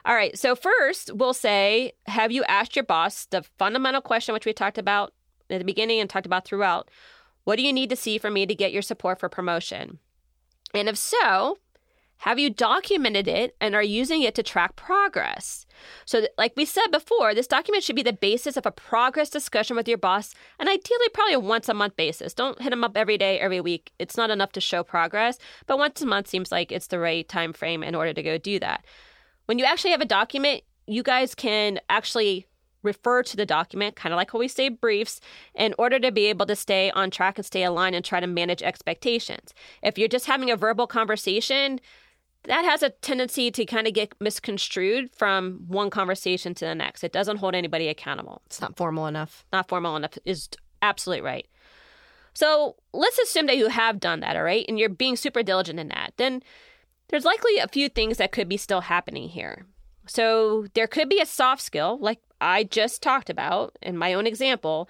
[0.04, 4.46] All right, so first we'll say, have you asked your boss the fundamental question which
[4.46, 5.14] we talked about
[5.50, 6.90] at the beginning and talked about throughout?
[7.44, 10.00] What do you need to see from me to get your support for promotion?
[10.74, 11.60] And if so,
[12.22, 15.66] have you documented it and are using it to track progress?
[16.06, 19.28] So, th- like we said before, this document should be the basis of a progress
[19.28, 22.36] discussion with your boss, and ideally, probably a once a month basis.
[22.36, 23.92] Don't hit them up every day, every week.
[23.98, 27.28] It's not enough to show progress, but once a month seems like it's the right
[27.28, 28.86] time frame in order to go do that.
[29.48, 32.46] When you actually have a document, you guys can actually
[32.84, 35.22] refer to the document, kind of like how we say briefs,
[35.56, 38.28] in order to be able to stay on track and stay aligned and try to
[38.28, 39.54] manage expectations.
[39.82, 41.80] If you're just having a verbal conversation,
[42.44, 47.04] that has a tendency to kind of get misconstrued from one conversation to the next.
[47.04, 48.42] It doesn't hold anybody accountable.
[48.48, 49.46] It's not formal enough.
[49.54, 50.50] Not formal enough is
[50.82, 51.48] absolutely right.
[52.34, 55.80] So let's assume that you have done that, all right, and you're being super diligent
[55.80, 56.14] in that.
[56.18, 56.42] Then
[57.10, 59.66] there's likely a few things that could be still happening here.
[60.08, 64.26] So there could be a soft skill, like I just talked about in my own
[64.26, 64.90] example,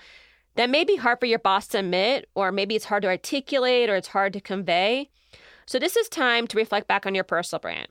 [0.55, 3.89] that may be hard for your boss to admit, or maybe it's hard to articulate
[3.89, 5.09] or it's hard to convey.
[5.71, 7.87] So this is time to reflect back on your personal brand.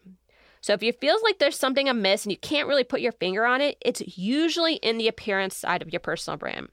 [0.61, 3.47] So if you feel like there's something amiss and you can't really put your finger
[3.47, 6.69] on it, it's usually in the appearance side of your personal brand,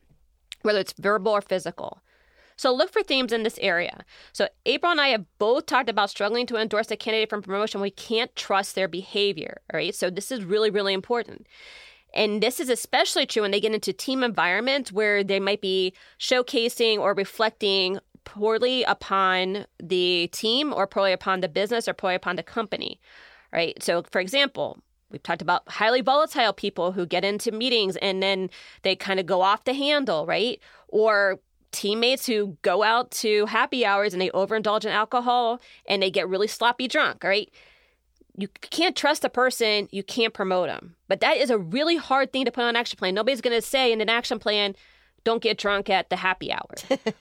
[0.63, 2.01] whether it's verbal or physical.
[2.57, 4.03] So look for themes in this area.
[4.33, 7.79] So April and I have both talked about struggling to endorse a candidate from promotion.
[7.79, 9.95] We can't trust their behavior, right?
[9.95, 11.47] So this is really, really important.
[12.13, 15.93] And this is especially true when they get into team environments where they might be
[16.19, 22.35] showcasing or reflecting poorly upon the team or poorly upon the business or poorly upon
[22.35, 22.99] the company,
[23.53, 23.81] right?
[23.81, 28.49] So, for example, we've talked about highly volatile people who get into meetings and then
[28.81, 30.59] they kind of go off the handle, right?
[30.89, 31.39] Or
[31.71, 36.27] teammates who go out to happy hours and they overindulge in alcohol and they get
[36.27, 37.49] really sloppy drunk, right?
[38.35, 40.97] You can't trust a person, you can't promote them.
[41.07, 43.15] But that is a really hard thing to put on an action plan.
[43.15, 44.75] Nobody's going to say in an action plan,
[45.27, 46.69] don't get drunk at the happy hour,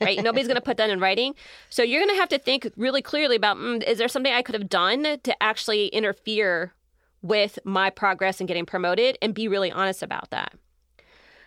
[0.00, 0.22] right?
[0.22, 1.34] Nobody's going to put that in writing.
[1.70, 4.42] So you're going to have to think really clearly about mm, is there something I
[4.42, 6.72] could have done to actually interfere
[7.20, 10.54] with my progress in getting promoted and be really honest about that.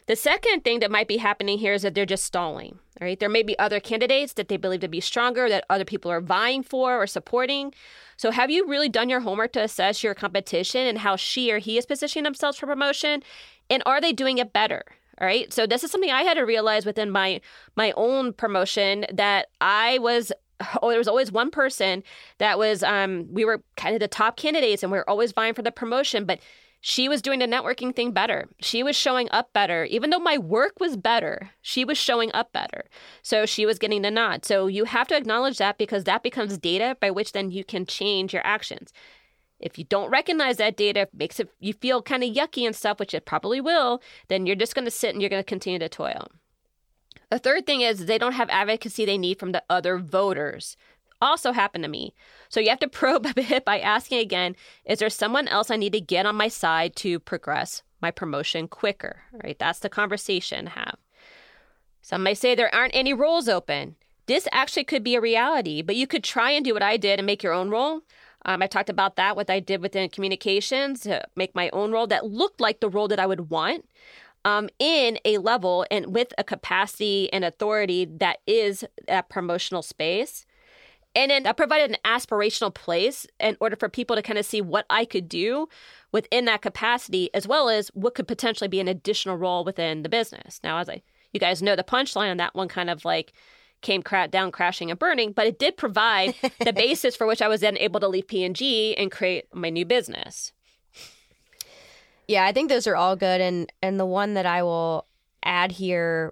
[0.07, 2.79] The second thing that might be happening here is that they're just stalling.
[2.99, 3.17] Right?
[3.17, 6.19] There may be other candidates that they believe to be stronger that other people are
[6.19, 7.73] vying for or supporting.
[8.17, 11.59] So have you really done your homework to assess your competition and how she or
[11.59, 13.23] he is positioning themselves for promotion?
[13.69, 14.83] And are they doing it better?
[15.19, 15.51] All right.
[15.51, 17.41] So this is something I had to realize within my
[17.75, 20.31] my own promotion that I was
[20.81, 22.03] oh, there was always one person
[22.37, 25.53] that was um we were kind of the top candidates and we were always vying
[25.53, 26.39] for the promotion, but
[26.81, 28.47] she was doing the networking thing better.
[28.61, 29.83] She was showing up better.
[29.85, 32.85] Even though my work was better, she was showing up better.
[33.21, 34.45] So she was getting the nod.
[34.45, 37.85] So you have to acknowledge that because that becomes data by which then you can
[37.85, 38.93] change your actions.
[39.59, 42.75] If you don't recognize that data, it makes it you feel kind of yucky and
[42.75, 45.47] stuff, which it probably will, then you're just going to sit and you're going to
[45.47, 46.27] continue to toil.
[47.29, 50.77] The third thing is they don't have advocacy they need from the other voters
[51.21, 52.13] also happened to me.
[52.49, 54.55] So you have to probe a bit by asking again
[54.85, 58.67] is there someone else I need to get on my side to progress my promotion
[58.67, 59.23] quicker?
[59.43, 59.57] Right?
[59.59, 60.97] That's the conversation to have.
[62.01, 63.95] Some may say there aren't any roles open.
[64.25, 67.19] This actually could be a reality, but you could try and do what I did
[67.19, 68.01] and make your own role.
[68.45, 72.07] Um, I talked about that, what I did within communications to make my own role
[72.07, 73.85] that looked like the role that I would want
[74.45, 80.45] um, in a level and with a capacity and authority that is that promotional space.
[81.15, 84.61] And then that provided an aspirational place in order for people to kind of see
[84.61, 85.67] what I could do
[86.11, 90.09] within that capacity, as well as what could potentially be an additional role within the
[90.09, 90.59] business.
[90.63, 91.01] Now, as I,
[91.33, 93.33] you guys know, the punchline on that one kind of like
[93.81, 97.47] came cra- down crashing and burning, but it did provide the basis for which I
[97.47, 100.51] was then able to leave P&G and create my new business.
[102.27, 105.07] Yeah, I think those are all good and and the one that I will
[105.43, 106.31] add here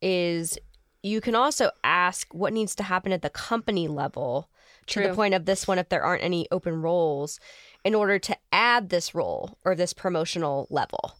[0.00, 0.58] is
[1.02, 4.48] you can also ask what needs to happen at the company level
[4.86, 7.40] to the point of this one if there aren't any open roles
[7.84, 11.16] in order to add this role or this promotional level.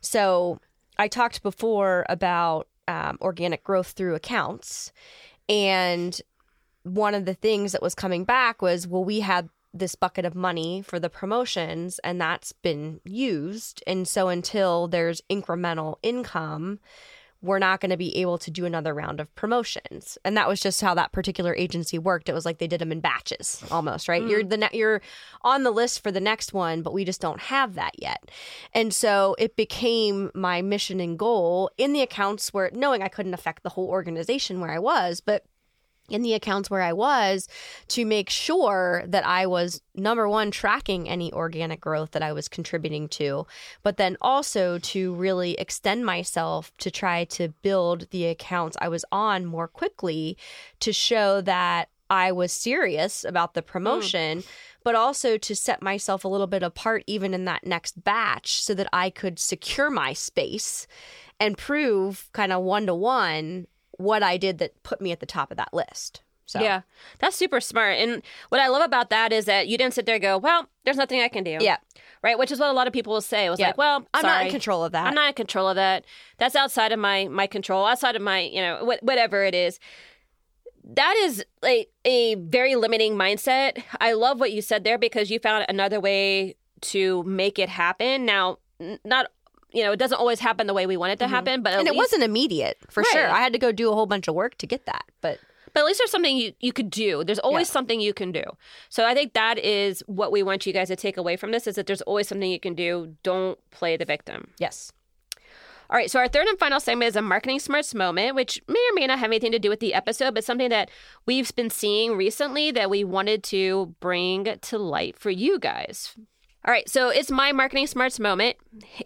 [0.00, 0.60] So
[0.98, 4.92] I talked before about um, organic growth through accounts.
[5.48, 6.20] And
[6.82, 10.34] one of the things that was coming back was, well, we had this bucket of
[10.34, 13.82] money for the promotions and that's been used.
[13.86, 16.78] And so until there's incremental income,
[17.42, 20.18] we're not going to be able to do another round of promotions.
[20.24, 22.28] And that was just how that particular agency worked.
[22.28, 24.22] It was like they did them in batches almost, right?
[24.22, 24.30] Mm.
[24.30, 25.02] You're the ne- you're
[25.42, 28.30] on the list for the next one, but we just don't have that yet.
[28.72, 33.34] And so it became my mission and goal in the accounts where knowing I couldn't
[33.34, 35.44] affect the whole organization where I was, but
[36.08, 37.48] in the accounts where I was
[37.88, 42.48] to make sure that I was number one tracking any organic growth that I was
[42.48, 43.46] contributing to,
[43.82, 49.04] but then also to really extend myself to try to build the accounts I was
[49.10, 50.36] on more quickly
[50.80, 54.38] to show that I was serious about the promotion.
[54.38, 54.46] Mm.
[54.84, 58.72] But also to set myself a little bit apart, even in that next batch, so
[58.74, 60.86] that I could secure my space
[61.40, 63.66] and prove kind of one to one
[63.98, 66.22] what I did that put me at the top of that list.
[66.46, 66.60] So.
[66.60, 66.82] Yeah,
[67.18, 67.96] that's super smart.
[67.96, 70.68] And what I love about that is that you didn't sit there and go, well,
[70.84, 71.58] there's nothing I can do.
[71.60, 71.78] Yeah.
[72.22, 72.38] Right.
[72.38, 73.46] Which is what a lot of people will say.
[73.46, 73.68] It was yeah.
[73.68, 74.34] like, well, I'm sorry.
[74.34, 75.06] not in control of that.
[75.06, 76.04] I'm not in control of that.
[76.38, 79.78] That's outside of my, my control, outside of my, you know, wh- whatever it is.
[80.84, 83.82] That is like a very limiting mindset.
[84.00, 88.24] I love what you said there because you found another way to make it happen.
[88.24, 88.58] Now,
[89.04, 89.32] not
[89.76, 91.34] you know, it doesn't always happen the way we want it to mm-hmm.
[91.34, 93.12] happen, but and least, it wasn't immediate for right.
[93.12, 93.28] sure.
[93.28, 95.38] I had to go do a whole bunch of work to get that, but
[95.74, 97.22] but at least there's something you, you could do.
[97.22, 97.72] There's always yeah.
[97.72, 98.42] something you can do.
[98.88, 101.66] So I think that is what we want you guys to take away from this
[101.66, 103.14] is that there's always something you can do.
[103.22, 104.52] Don't play the victim.
[104.58, 104.90] Yes.
[105.90, 108.88] All right, so our third and final segment is a marketing smarts moment, which may
[108.90, 110.90] or may not have anything to do with the episode, but something that
[111.26, 116.16] we've been seeing recently that we wanted to bring to light for you guys.
[116.66, 118.56] All right, so it's my marketing smarts moment,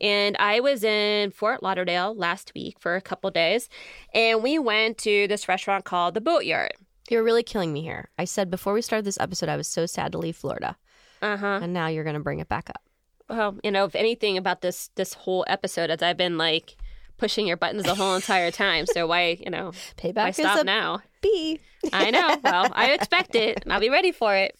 [0.00, 3.68] and I was in Fort Lauderdale last week for a couple days,
[4.14, 6.72] and we went to this restaurant called the Boatyard.
[7.10, 8.08] You're really killing me here.
[8.18, 10.78] I said before we started this episode, I was so sad to leave Florida.
[11.20, 11.60] Uh huh.
[11.62, 12.82] And now you're going to bring it back up.
[13.28, 16.76] Well, you know, if anything about this this whole episode, as I've been like
[17.18, 21.02] pushing your buttons the whole entire time, so why you know payback why stop now?
[21.20, 21.60] B.
[21.92, 22.38] I know.
[22.42, 23.64] Well, I expect it.
[23.68, 24.56] I'll be ready for it.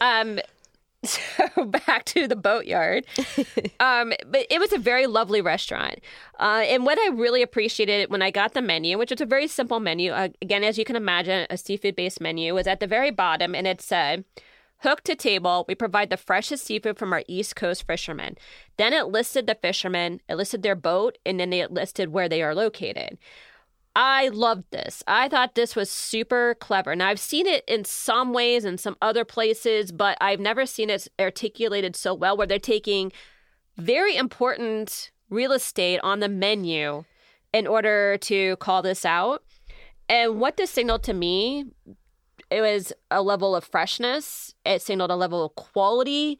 [0.00, 0.38] Um,
[1.04, 3.06] so back to the boatyard.
[3.80, 6.00] Um, but it was a very lovely restaurant.
[6.38, 9.46] Uh, and what i really appreciated when i got the menu which is a very
[9.46, 12.86] simple menu uh, again as you can imagine a seafood based menu was at the
[12.86, 14.24] very bottom and it said
[14.78, 15.64] hook to table.
[15.68, 18.36] We provide the freshest seafood from our east coast fishermen.
[18.76, 22.42] Then it listed the fishermen it listed their boat and then it listed where they
[22.42, 23.18] are located
[23.96, 25.02] I loved this.
[25.06, 26.94] I thought this was super clever.
[26.94, 30.88] Now, I've seen it in some ways in some other places, but I've never seen
[30.90, 33.12] it articulated so well where they're taking
[33.76, 37.04] very important real estate on the menu
[37.52, 39.42] in order to call this out.
[40.08, 41.64] And what this signaled to me,
[42.50, 46.38] it was a level of freshness, it signaled a level of quality,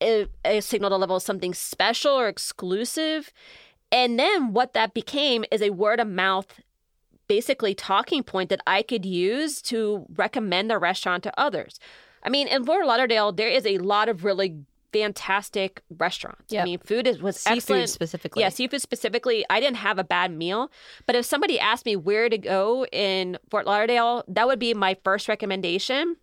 [0.00, 3.32] it, it signaled a level of something special or exclusive.
[3.92, 6.60] And then what that became is a word of mouth
[7.34, 11.80] basically talking point that I could use to recommend the restaurant to others.
[12.22, 14.58] I mean, in Fort Lauderdale, there is a lot of really
[14.92, 16.52] fantastic restaurants.
[16.52, 16.62] Yep.
[16.62, 17.88] I mean, food is, was seafood excellent.
[17.88, 18.42] specifically.
[18.42, 19.44] Yeah, seafood specifically.
[19.50, 20.70] I didn't have a bad meal,
[21.06, 24.96] but if somebody asked me where to go in Fort Lauderdale, that would be my
[25.02, 26.14] first recommendation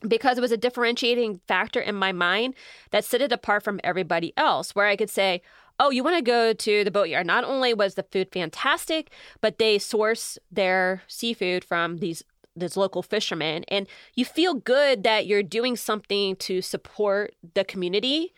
[0.00, 2.54] because it was a differentiating factor in my mind
[2.90, 5.42] that set it apart from everybody else where I could say,
[5.80, 7.26] oh, you want to go to the boatyard.
[7.26, 9.10] Not only was the food fantastic,
[9.40, 12.22] but they source their seafood from these
[12.56, 18.34] these local fishermen and you feel good that you're doing something to support the community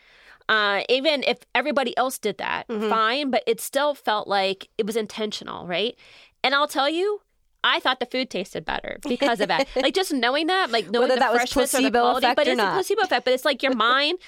[0.49, 2.91] uh, even if everybody else did that mm-hmm.
[2.91, 5.97] fine but it still felt like it was intentional right
[6.45, 7.23] and i'll tell you
[7.63, 9.69] I thought the food tasted better because of that.
[9.77, 12.59] like just knowing that, like knowing Whether the that was placebo quality, effect but it's
[12.61, 13.25] a placebo effect.
[13.25, 14.19] But it's like your mind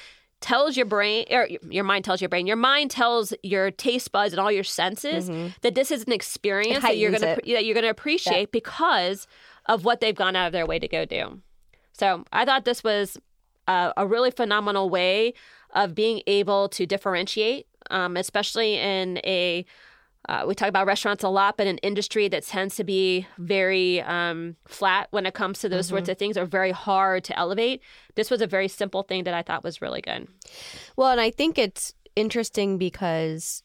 [0.43, 4.35] tells your brain or your mind tells your brain your mind tells your taste buds
[4.35, 5.49] and all your senses mm-hmm.
[5.63, 8.47] that this is an experience that you're gonna that you're gonna appreciate yeah.
[8.53, 9.27] because
[9.67, 11.41] of what they've gone out of their way to go do
[11.93, 13.17] so i thought this was
[13.69, 15.33] a, a really phenomenal way
[15.75, 19.65] of being able to differentiate um, especially in a
[20.29, 24.01] uh, we talk about restaurants a lot, but an industry that tends to be very
[24.03, 25.97] um, flat when it comes to those mm-hmm.
[25.97, 27.83] sorts of things, or very hard to elevate.
[28.15, 30.29] This was a very simple thing that I thought was really good.
[30.97, 33.63] Well, and I think it's interesting because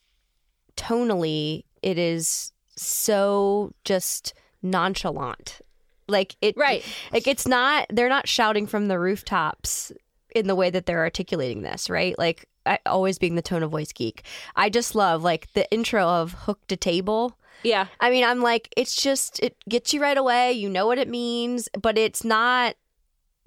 [0.76, 5.62] tonally, it is so just nonchalant.
[6.08, 6.84] Like it, right?
[7.12, 7.86] Like it's not.
[7.90, 9.92] They're not shouting from the rooftops
[10.34, 12.18] in the way that they're articulating this, right?
[12.18, 12.48] Like
[12.86, 14.24] always being the tone of voice geek.
[14.56, 17.38] I just love like the intro of hook to table.
[17.64, 17.88] Yeah.
[18.00, 20.52] I mean, I'm like, it's just it gets you right away.
[20.52, 22.76] You know what it means, but it's not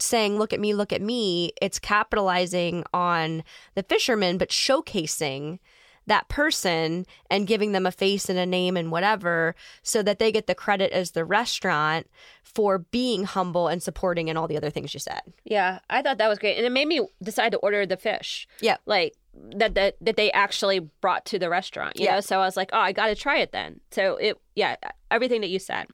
[0.03, 3.43] saying look at me look at me it's capitalizing on
[3.75, 5.59] the fisherman but showcasing
[6.07, 10.33] that person and giving them a face and a name and whatever so that they
[10.33, 12.09] get the credit as the restaurant
[12.43, 15.21] for being humble and supporting and all the other things you said.
[15.45, 16.57] Yeah, I thought that was great.
[16.57, 18.49] And it made me decide to order the fish.
[18.61, 18.79] Yeah.
[18.87, 22.17] Like that that that they actually brought to the restaurant, you Yeah.
[22.17, 22.21] know?
[22.21, 24.77] So I was like, "Oh, I got to try it then." So it yeah,
[25.11, 25.87] everything that you said.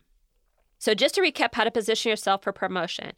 [0.78, 3.12] So just to recap how to position yourself for promotion.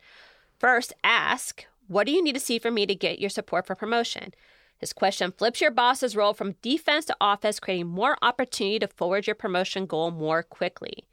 [0.59, 3.77] First, ask, "What do you need to see from me to get your support for
[3.77, 4.35] promotion?"
[4.81, 9.27] This question flips your boss's role from defense to offense, creating more opportunity to forward
[9.27, 11.09] your promotion goal more quickly.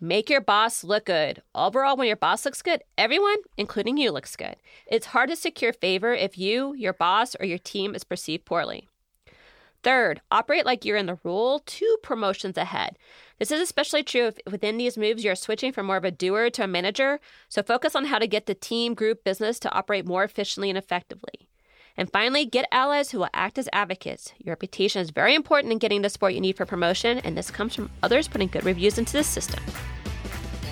[0.00, 1.42] Make your boss look good.
[1.54, 4.56] Overall, when your boss looks good, everyone, including you, looks good.
[4.88, 8.88] It's hard to secure favor if you, your boss, or your team is perceived poorly.
[9.84, 12.98] Third, operate like you're in the role two promotions ahead.
[13.38, 16.50] This is especially true if within these moves you're switching from more of a doer
[16.50, 20.06] to a manager, so focus on how to get the team, group, business to operate
[20.06, 21.48] more efficiently and effectively.
[21.96, 24.32] And finally, get allies who will act as advocates.
[24.38, 27.50] Your reputation is very important in getting the support you need for promotion, and this
[27.50, 29.62] comes from others putting good reviews into the system.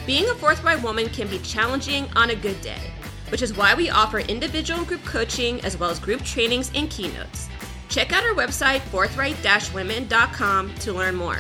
[0.07, 2.81] Being a forthright woman can be challenging on a good day,
[3.29, 6.91] which is why we offer individual and group coaching as well as group trainings and
[6.91, 7.49] keynotes.
[7.89, 11.39] Check out our website, forthright-women.com, to learn more.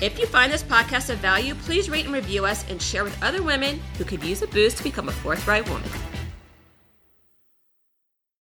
[0.00, 3.22] If you find this podcast of value, please rate and review us and share with
[3.22, 5.88] other women who could use a boost to become a forthright woman.